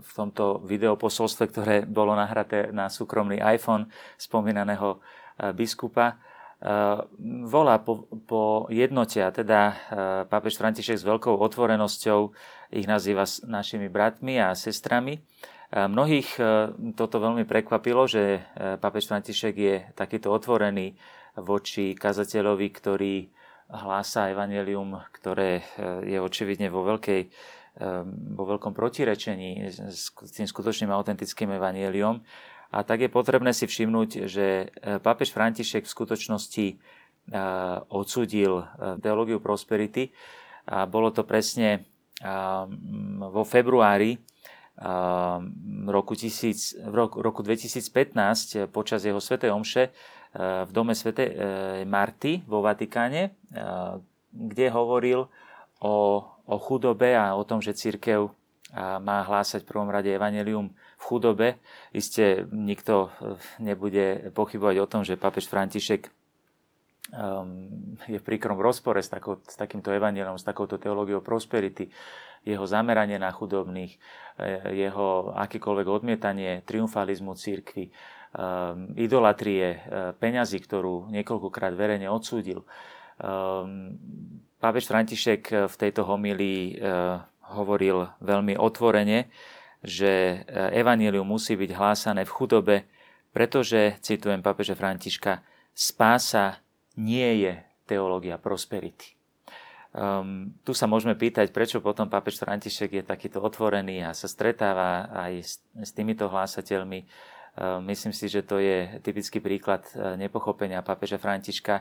v 0.02 0.10
tomto 0.10 0.62
videoposolstve, 0.66 1.44
ktoré 1.50 1.76
bolo 1.86 2.14
nahraté 2.18 2.74
na 2.74 2.90
súkromný 2.90 3.38
iPhone 3.38 3.86
spomínaného 4.18 4.98
biskupa, 5.54 6.18
volá 7.46 7.76
po, 7.84 8.08
po 8.24 8.64
jednote 8.72 9.20
a 9.20 9.28
teda 9.28 9.76
pápež 10.24 10.56
František 10.56 10.96
s 10.96 11.04
veľkou 11.04 11.36
otvorenosťou 11.36 12.32
ich 12.72 12.88
nazýva 12.88 13.28
našimi 13.44 13.92
bratmi 13.92 14.40
a 14.40 14.56
sestrami. 14.56 15.20
Mnohých 15.68 16.40
toto 16.96 17.16
veľmi 17.20 17.44
prekvapilo, 17.44 18.08
že 18.08 18.40
pápež 18.80 19.04
František 19.04 19.54
je 19.54 19.76
takýto 19.92 20.32
otvorený 20.32 20.96
voči 21.36 21.92
kazateľovi, 21.92 22.68
ktorý 22.72 23.14
hlása 23.70 24.30
evanelium, 24.30 25.02
ktoré 25.10 25.62
eh, 25.62 26.16
je 26.16 26.18
očividne 26.22 26.70
vo, 26.70 26.86
veľkej, 26.86 27.20
eh, 27.26 27.30
vo 28.34 28.44
veľkom 28.46 28.72
protirečení 28.72 29.66
s 29.90 30.14
tým 30.14 30.46
skutočným 30.46 30.90
autentickým 30.90 31.50
evaneliom. 31.54 32.22
A 32.74 32.82
tak 32.82 33.06
je 33.06 33.10
potrebné 33.10 33.54
si 33.54 33.66
všimnúť, 33.68 34.26
že 34.26 34.46
eh, 34.46 34.98
pápež 34.98 35.30
František 35.34 35.86
v 35.86 35.94
skutočnosti 35.94 36.66
odsudil 37.90 38.70
teológiu 39.02 39.42
prosperity. 39.42 40.14
A 40.70 40.86
bolo 40.86 41.10
to 41.10 41.26
presne 41.26 41.82
vo 43.18 43.42
februári 43.42 44.22
roku, 45.90 46.14
tisíc, 46.14 46.70
v 46.78 46.94
roku, 46.94 47.18
roku 47.18 47.42
2015 47.42 48.70
počas 48.70 49.02
jeho 49.02 49.18
svätej 49.18 49.50
omše 49.50 49.90
v 50.36 50.70
dome 50.70 50.92
svätej 50.92 51.28
e, 51.32 51.34
Marty 51.88 52.44
vo 52.44 52.60
Vatikáne, 52.60 53.22
e, 53.24 53.60
kde 54.28 54.66
hovoril 54.68 55.32
o, 55.80 55.94
o 56.44 56.56
chudobe 56.60 57.16
a 57.16 57.32
o 57.32 57.42
tom, 57.44 57.64
že 57.64 57.72
církev 57.72 58.28
má 58.76 59.24
hlásať 59.24 59.64
v 59.64 59.70
prvom 59.72 59.88
rade 59.88 60.12
evanelium 60.12 60.68
v 60.96 61.02
chudobe. 61.02 61.48
Isté 61.92 62.48
nikto 62.48 63.12
e, 63.20 63.36
nebude 63.60 64.32
pochybovať 64.32 64.76
o 64.80 64.90
tom, 64.90 65.02
že 65.04 65.20
papež 65.20 65.48
František 65.48 66.12
je 68.10 68.18
v 68.18 68.26
príkrom 68.26 68.58
rozpore 68.58 68.98
s, 68.98 69.06
takou, 69.06 69.38
s 69.46 69.54
takýmto 69.54 69.94
evaneliom, 69.94 70.34
s 70.34 70.42
takouto 70.42 70.74
teológiou 70.74 71.22
prosperity, 71.22 71.86
jeho 72.42 72.66
zameranie 72.66 73.18
na 73.18 73.30
chudobných, 73.30 73.98
jeho 74.74 75.34
akýkoľvek 75.34 75.86
odmietanie 75.86 76.62
triumfalizmu 76.66 77.34
církvy, 77.34 77.90
um, 77.90 78.90
idolatrie, 78.94 79.66
uh, 79.66 79.78
peňazí, 80.18 80.62
ktorú 80.62 81.10
niekoľkokrát 81.10 81.74
verejne 81.74 82.10
odsúdil. 82.10 82.62
Um, 83.18 83.98
pápež 84.62 84.86
František 84.90 85.70
v 85.70 85.74
tejto 85.74 86.06
homílii 86.06 86.78
uh, 86.78 87.22
hovoril 87.54 88.10
veľmi 88.22 88.58
otvorene, 88.58 89.30
že 89.86 90.42
uh, 90.42 90.74
evanílium 90.74 91.24
musí 91.24 91.54
byť 91.54 91.70
hlásané 91.70 92.26
v 92.26 92.34
chudobe, 92.34 92.76
pretože, 93.30 93.96
citujem 94.02 94.42
pápeže 94.42 94.74
Františka, 94.74 95.40
spása 95.70 96.58
nie 96.98 97.46
je 97.46 97.52
teológia 97.86 98.36
prosperity. 98.36 99.14
Um, 99.96 100.52
tu 100.60 100.76
sa 100.76 100.84
môžeme 100.84 101.16
pýtať, 101.16 101.54
prečo 101.54 101.80
potom 101.80 102.10
pápež 102.10 102.42
František 102.42 103.00
je 103.00 103.04
takýto 103.06 103.40
otvorený 103.40 104.04
a 104.04 104.12
sa 104.12 104.28
stretáva 104.28 105.08
aj 105.08 105.32
s, 105.40 105.52
s 105.72 105.90
týmito 105.94 106.28
hlásateľmi 106.28 107.06
Ehm, 107.56 107.88
myslím 107.88 108.12
si, 108.12 108.28
že 108.28 108.44
to 108.44 108.60
je 108.60 109.00
typický 109.00 109.40
príklad 109.40 109.88
e, 109.96 110.20
nepochopenia 110.20 110.84
pápeža 110.84 111.16
Františka, 111.16 111.80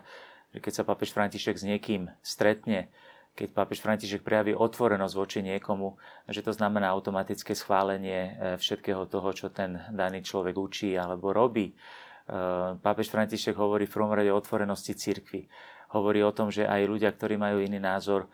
že 0.55 0.59
keď 0.63 0.71
sa 0.71 0.87
pápež 0.87 1.11
František 1.11 1.59
s 1.59 1.67
niekým 1.67 2.07
stretne, 2.23 2.87
keď 3.35 3.51
pápež 3.51 3.83
František 3.83 4.23
prejaví 4.23 4.55
otvorenosť 4.55 5.15
voči 5.19 5.39
niekomu, 5.43 5.99
že 6.31 6.39
to 6.39 6.55
znamená 6.55 6.87
automatické 6.95 7.51
schválenie 7.51 8.21
e, 8.23 8.31
všetkého 8.55 9.11
toho, 9.11 9.29
čo 9.35 9.51
ten 9.51 9.83
daný 9.91 10.23
človek 10.23 10.55
učí 10.55 10.95
alebo 10.95 11.35
robí. 11.35 11.75
Ehm, 11.75 12.79
pápež 12.79 13.11
František 13.11 13.59
hovorí 13.59 13.91
v 13.91 13.93
prvom 13.93 14.15
rade 14.15 14.31
o 14.31 14.39
otvorenosti 14.39 14.95
cirkvi. 14.95 15.51
Hovorí 15.91 16.23
o 16.23 16.31
tom, 16.31 16.47
že 16.47 16.63
aj 16.63 16.87
ľudia, 16.87 17.11
ktorí 17.11 17.35
majú 17.35 17.59
iný 17.61 17.77
názor, 17.77 18.31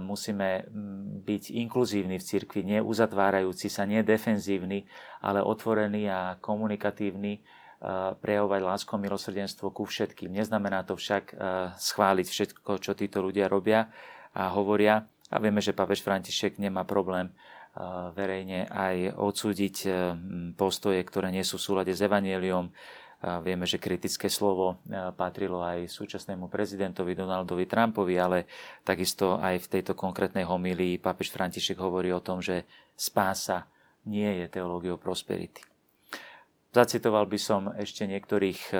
musíme 0.00 0.64
byť 1.28 1.52
inkluzívni 1.52 2.16
v 2.16 2.24
cirkvi, 2.24 2.64
nie 2.64 2.80
uzatvárajúci 2.80 3.68
sa, 3.68 3.84
nie 3.84 4.00
defenzívni, 4.00 4.88
ale 5.20 5.44
otvorení 5.44 6.08
a 6.08 6.40
komunikatívni, 6.40 7.44
prejavovať 8.18 8.60
lásku 8.64 8.90
a 8.90 8.98
milosrdenstvo 8.98 9.70
ku 9.70 9.86
všetkým. 9.86 10.34
Neznamená 10.34 10.82
to 10.82 10.98
však 10.98 11.30
schváliť 11.78 12.26
všetko, 12.26 12.72
čo 12.82 12.96
títo 12.98 13.22
ľudia 13.22 13.46
robia 13.46 13.86
a 14.38 14.54
hovoria. 14.54 15.02
A 15.28 15.36
vieme, 15.42 15.58
že 15.58 15.74
pápež 15.74 16.00
František 16.06 16.62
nemá 16.62 16.86
problém 16.86 17.28
verejne 18.16 18.64
aj 18.72 19.12
odsúdiť 19.18 19.76
postoje, 20.56 20.98
ktoré 21.04 21.28
nie 21.28 21.44
sú 21.44 21.60
v 21.60 21.66
súlade 21.68 21.92
s 21.92 22.00
Evangeliom, 22.00 22.72
Vieme, 23.18 23.66
že 23.66 23.82
kritické 23.82 24.30
slovo 24.30 24.78
e, 24.86 25.10
patrilo 25.10 25.58
aj 25.58 25.90
súčasnému 25.90 26.46
prezidentovi 26.46 27.18
Donaldovi 27.18 27.66
Trumpovi, 27.66 28.14
ale 28.14 28.46
takisto 28.86 29.42
aj 29.42 29.58
v 29.66 29.70
tejto 29.74 29.98
konkrétnej 29.98 30.46
homílii 30.46 31.02
pápež 31.02 31.34
František 31.34 31.82
hovorí 31.82 32.14
o 32.14 32.22
tom, 32.22 32.38
že 32.38 32.62
spása 32.94 33.66
nie 34.06 34.38
je 34.38 34.46
teológiou 34.46 35.02
prosperity. 35.02 35.66
Zacitoval 36.70 37.26
by 37.26 37.38
som 37.42 37.74
ešte 37.74 38.06
niektorých 38.06 38.60
e, 38.70 38.76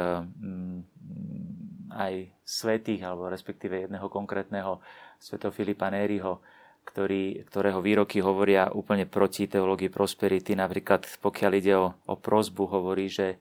aj 1.93 2.33
svetých, 2.45 3.05
alebo 3.05 3.29
respektíve 3.29 3.87
jedného 3.87 4.09
konkrétneho 4.09 4.81
sveto 5.19 5.53
Filipa 5.53 5.89
Nériho, 5.89 6.41
ktorý, 6.89 7.45
ktorého 7.49 7.85
výroky 7.85 8.25
hovoria 8.25 8.73
úplne 8.73 9.05
proti 9.05 9.45
teológii 9.45 9.93
prosperity. 9.93 10.57
Napríklad 10.57 11.05
pokiaľ 11.21 11.53
ide 11.57 11.75
o, 11.77 11.93
o 12.09 12.15
prozbu, 12.17 12.65
hovorí, 12.65 13.13
že 13.13 13.37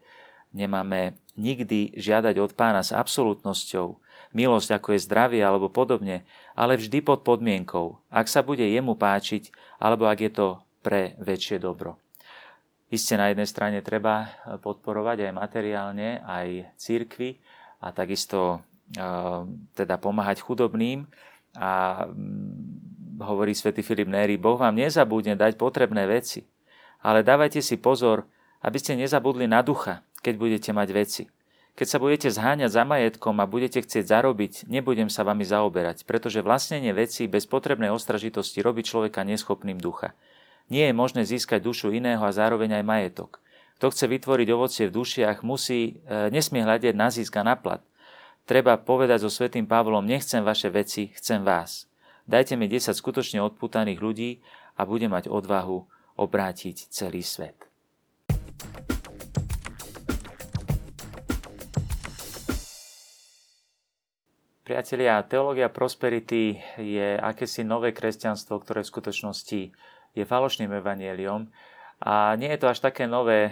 Nemáme 0.55 1.19
nikdy 1.35 1.93
žiadať 1.99 2.39
od 2.39 2.51
pána 2.55 2.79
s 2.79 2.95
absolútnosťou, 2.95 3.99
milosť 4.31 4.79
ako 4.79 4.95
je 4.95 5.05
zdravie 5.05 5.41
alebo 5.43 5.67
podobne, 5.67 6.23
ale 6.55 6.79
vždy 6.79 7.03
pod 7.03 7.27
podmienkou, 7.27 7.99
ak 8.07 8.31
sa 8.31 8.41
bude 8.41 8.63
jemu 8.63 8.95
páčiť, 8.95 9.51
alebo 9.77 10.07
ak 10.07 10.19
je 10.23 10.31
to 10.31 10.47
pre 10.79 11.19
väčšie 11.19 11.59
dobro. 11.59 11.99
Isté 12.87 13.19
na 13.19 13.27
jednej 13.27 13.45
strane 13.45 13.83
treba 13.83 14.31
podporovať 14.63 15.27
aj 15.27 15.33
materiálne, 15.35 16.23
aj 16.23 16.71
církvy 16.79 17.35
a 17.81 17.93
takisto 17.93 18.61
teda 19.75 19.95
pomáhať 19.99 20.39
chudobným 20.39 21.11
a 21.59 22.05
mm, 22.07 23.19
hovorí 23.19 23.51
svätý 23.51 23.83
Filip 23.83 24.07
Néry, 24.07 24.39
Boh 24.39 24.55
vám 24.55 24.77
nezabudne 24.77 25.35
dať 25.35 25.59
potrebné 25.59 26.07
veci, 26.07 26.47
ale 27.03 27.25
dávajte 27.25 27.59
si 27.59 27.75
pozor, 27.75 28.23
aby 28.63 28.77
ste 28.79 28.95
nezabudli 28.95 29.49
na 29.49 29.59
ducha, 29.59 30.05
keď 30.23 30.33
budete 30.39 30.71
mať 30.71 30.89
veci. 30.95 31.23
Keď 31.77 31.87
sa 31.87 32.01
budete 32.01 32.29
zháňať 32.33 32.73
za 32.73 32.83
majetkom 32.89 33.37
a 33.37 33.45
budete 33.45 33.85
chcieť 33.85 34.09
zarobiť, 34.09 34.65
nebudem 34.65 35.13
sa 35.13 35.21
vami 35.21 35.45
zaoberať, 35.45 36.09
pretože 36.09 36.41
vlastnenie 36.41 36.89
veci 36.89 37.29
bez 37.29 37.45
potrebnej 37.45 37.93
ostražitosti 37.93 38.65
robí 38.65 38.81
človeka 38.81 39.21
neschopným 39.21 39.77
ducha. 39.77 40.17
Nie 40.73 40.89
je 40.89 40.97
možné 40.97 41.21
získať 41.21 41.61
dušu 41.61 41.93
iného 41.93 42.19
a 42.25 42.33
zároveň 42.33 42.81
aj 42.81 42.83
majetok. 42.83 43.31
Kto 43.77 43.93
chce 43.93 44.09
vytvoriť 44.09 44.47
ovocie 44.57 44.89
v 44.89 44.95
dušiach, 44.97 45.45
musí, 45.45 46.01
e, 46.01 46.33
nesmie 46.33 46.65
hľadiť 46.65 46.97
na 46.97 47.13
získ 47.13 47.37
a 47.37 47.45
na. 47.45 47.53
Treba 48.49 48.73
povedať 48.81 49.21
so 49.21 49.29
svetým 49.29 49.69
Pavlom, 49.69 50.01
nechcem 50.01 50.41
vaše 50.41 50.73
veci, 50.73 51.13
chcem 51.13 51.45
vás. 51.45 51.85
Dajte 52.25 52.57
mi 52.57 52.65
10 52.65 52.97
skutočne 52.97 53.37
odputaných 53.45 54.01
ľudí 54.01 54.41
a 54.75 54.81
budem 54.81 55.13
mať 55.13 55.29
odvahu 55.29 55.85
obrátiť 56.17 56.89
celý 56.89 57.21
svet. 57.21 57.69
Priatelia, 64.65 65.21
teológia 65.21 65.69
prosperity 65.69 66.57
je 66.81 67.13
akési 67.13 67.61
nové 67.61 67.93
kresťanstvo, 67.93 68.57
ktoré 68.57 68.81
v 68.81 68.91
skutočnosti 68.91 69.61
je 70.17 70.23
falošným 70.25 70.73
evanieliom. 70.73 71.47
A 71.97 72.37
nie 72.37 72.53
je 72.53 72.61
to 72.61 72.69
až 72.69 72.77
také 72.77 73.09
nové, 73.09 73.49
e, 73.49 73.51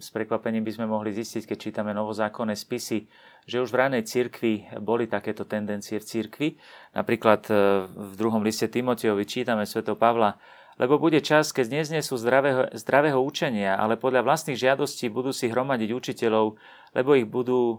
s 0.00 0.08
prekvapením 0.08 0.64
by 0.64 0.72
sme 0.72 0.86
mohli 0.88 1.12
zistiť, 1.12 1.52
keď 1.52 1.58
čítame 1.60 1.92
novozákonné 1.92 2.56
spisy, 2.56 3.04
že 3.44 3.60
už 3.60 3.68
v 3.68 3.80
ranej 3.84 4.08
cirkvi 4.08 4.80
boli 4.80 5.04
takéto 5.04 5.44
tendencie 5.44 6.00
v 6.00 6.08
cirkvi. 6.08 6.48
Napríklad 6.96 7.44
e, 7.52 7.52
v 7.92 8.14
druhom 8.16 8.40
liste 8.40 8.72
Timoteovi 8.72 9.28
čítame 9.28 9.68
svätého 9.68 10.00
Pavla, 10.00 10.40
lebo 10.80 10.96
bude 10.96 11.20
čas, 11.20 11.52
keď 11.52 11.84
neznesú 11.84 12.16
zdravého, 12.16 12.72
zdravého 12.72 13.20
učenia, 13.20 13.76
ale 13.76 14.00
podľa 14.00 14.26
vlastných 14.26 14.58
žiadostí 14.58 15.12
budú 15.12 15.30
si 15.30 15.52
hromadiť 15.52 15.92
učiteľov, 15.92 16.56
lebo 16.96 17.10
ich 17.20 17.28
budú 17.28 17.76
e, 17.76 17.78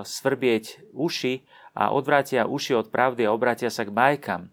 svrbieť 0.00 0.96
uši 0.96 1.44
a 1.76 1.92
odvrátia 1.92 2.48
uši 2.48 2.72
od 2.72 2.88
pravdy 2.88 3.28
a 3.28 3.36
obrátia 3.36 3.68
sa 3.68 3.84
k 3.84 3.92
bajkám. 3.92 4.48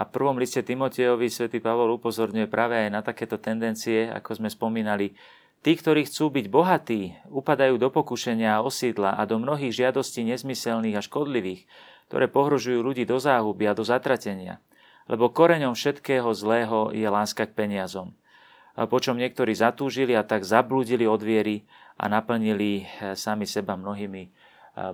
A 0.00 0.08
v 0.08 0.12
prvom 0.16 0.40
liste 0.40 0.64
Timotejovi 0.64 1.28
svätý 1.28 1.60
Pavol 1.60 1.92
upozorňuje 2.00 2.48
práve 2.48 2.80
aj 2.80 2.88
na 2.88 3.04
takéto 3.04 3.36
tendencie, 3.36 4.08
ako 4.08 4.40
sme 4.40 4.48
spomínali. 4.48 5.12
Tí, 5.60 5.76
ktorí 5.76 6.08
chcú 6.08 6.32
byť 6.32 6.46
bohatí, 6.48 7.12
upadajú 7.28 7.76
do 7.76 7.92
pokušenia 7.92 8.56
a 8.56 8.64
osídla 8.64 9.12
a 9.12 9.28
do 9.28 9.36
mnohých 9.36 9.76
žiadostí 9.76 10.24
nezmyselných 10.24 10.96
a 10.96 11.04
škodlivých, 11.04 11.68
ktoré 12.08 12.32
pohrožujú 12.32 12.80
ľudí 12.80 13.04
do 13.04 13.20
záhuby 13.20 13.68
a 13.68 13.76
do 13.76 13.84
zatratenia 13.84 14.64
lebo 15.10 15.34
koreňom 15.34 15.74
všetkého 15.74 16.30
zlého 16.30 16.94
je 16.94 17.02
láska 17.10 17.50
k 17.50 17.56
peniazom. 17.58 18.14
Počom 18.78 19.18
niektorí 19.18 19.50
zatúžili 19.58 20.14
a 20.14 20.22
tak 20.22 20.46
zablúdili 20.46 21.02
od 21.02 21.18
viery 21.18 21.66
a 21.98 22.06
naplnili 22.06 22.86
eh, 22.86 23.18
sami 23.18 23.44
seba 23.44 23.74
mnohými 23.74 24.22
eh, 24.22 24.30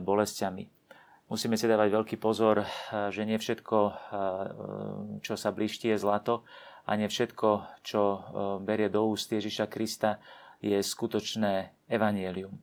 bolestiami. 0.01 0.76
Musíme 1.27 1.59
si 1.59 1.67
dávať 1.67 1.91
veľký 1.91 2.17
pozor, 2.23 2.63
eh, 2.63 2.69
že 3.11 3.27
nie 3.27 3.35
všetko, 3.35 3.79
čo 5.27 5.35
sa 5.35 5.51
blížti, 5.51 5.91
je 5.91 5.99
zlato 5.99 6.47
a 6.87 6.95
nie 6.95 7.11
všetko, 7.11 7.83
čo 7.83 8.03
berie 8.63 8.87
do 8.87 9.11
úst 9.11 9.27
Ježiša 9.27 9.67
Krista, 9.67 10.23
je 10.63 10.79
skutočné 10.79 11.75
evanielium. 11.91 12.55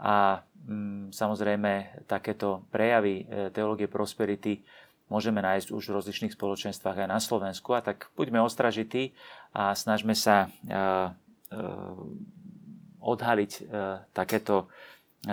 A 0.00 0.40
mm, 0.40 1.12
samozrejme 1.12 2.04
takéto 2.08 2.64
prejavy 2.72 3.28
teológie 3.52 3.84
prosperity 3.84 4.64
môžeme 5.12 5.44
nájsť 5.44 5.76
už 5.76 5.92
v 5.92 5.96
rozličných 6.00 6.32
spoločenstvách 6.32 7.04
aj 7.04 7.08
na 7.12 7.20
Slovensku. 7.20 7.76
A 7.76 7.84
tak 7.84 8.08
buďme 8.16 8.40
ostražití 8.40 9.12
a 9.52 9.76
snažme 9.76 10.16
sa 10.16 10.48
odhaliť 13.00 13.52
takéto 14.16 14.72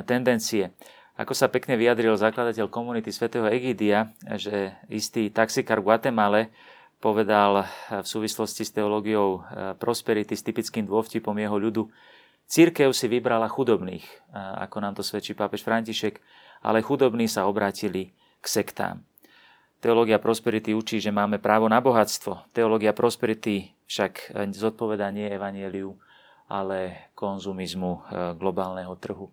tendencie. 0.04 0.76
Ako 1.14 1.38
sa 1.38 1.46
pekne 1.50 1.78
vyjadril 1.78 2.18
zakladateľ 2.18 2.74
komunity 2.74 3.14
svätého 3.14 3.46
Egidia, 3.46 4.10
že 4.38 4.74
istý 4.90 5.30
taxikár 5.30 5.82
v 5.82 5.94
Guatemale 5.94 6.42
povedal 6.98 7.70
v 7.90 8.08
súvislosti 8.08 8.66
s 8.66 8.74
teológiou 8.74 9.46
prosperity 9.78 10.34
s 10.34 10.42
typickým 10.42 10.90
dôvtipom 10.90 11.36
jeho 11.38 11.58
ľudu, 11.60 11.86
Církev 12.48 12.92
si 12.92 13.08
vybrala 13.08 13.48
chudobných, 13.48 14.04
ako 14.36 14.78
nám 14.84 14.94
to 14.94 15.04
svedčí 15.04 15.34
pápež 15.34 15.64
František, 15.64 16.20
ale 16.64 16.84
chudobní 16.84 17.26
sa 17.26 17.48
obrátili 17.48 18.12
k 18.44 18.46
sektám. 18.46 19.02
Teológia 19.82 20.16
prosperity 20.20 20.72
učí, 20.72 21.04
že 21.04 21.12
máme 21.12 21.44
právo 21.44 21.68
na 21.68 21.84
bohatstvo. 21.84 22.48
Teológia 22.56 22.96
prosperity 22.96 23.76
však 23.84 24.32
zodpovedá 24.56 25.12
nie 25.12 25.28
evanieliu, 25.28 25.92
ale 26.48 27.12
konzumizmu 27.20 27.92
e, 27.92 28.00
globálneho 28.40 28.96
trhu. 28.96 29.28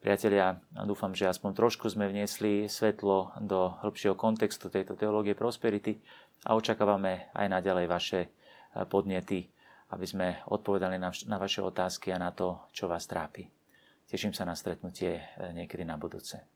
Priatelia, 0.00 0.56
dúfam, 0.88 1.12
že 1.12 1.28
aspoň 1.28 1.52
trošku 1.52 1.84
sme 1.92 2.08
vniesli 2.08 2.72
svetlo 2.72 3.36
do 3.36 3.76
hĺbšieho 3.84 4.16
kontextu 4.16 4.72
tejto 4.72 4.96
teológie 4.96 5.36
prosperity 5.36 6.00
a 6.48 6.56
očakávame 6.56 7.28
aj 7.36 7.46
naďalej 7.52 7.84
vaše 7.84 8.20
e, 8.24 8.28
podnety, 8.88 9.44
aby 9.92 10.06
sme 10.08 10.40
odpovedali 10.48 10.96
na, 10.96 11.12
vaše 11.36 11.60
otázky 11.60 12.16
a 12.16 12.18
na 12.18 12.32
to, 12.32 12.64
čo 12.72 12.88
vás 12.88 13.04
trápi. 13.04 13.44
Teším 14.08 14.32
sa 14.32 14.48
na 14.48 14.56
stretnutie 14.56 15.20
e, 15.20 15.52
niekedy 15.52 15.84
na 15.84 16.00
budúce. 16.00 16.48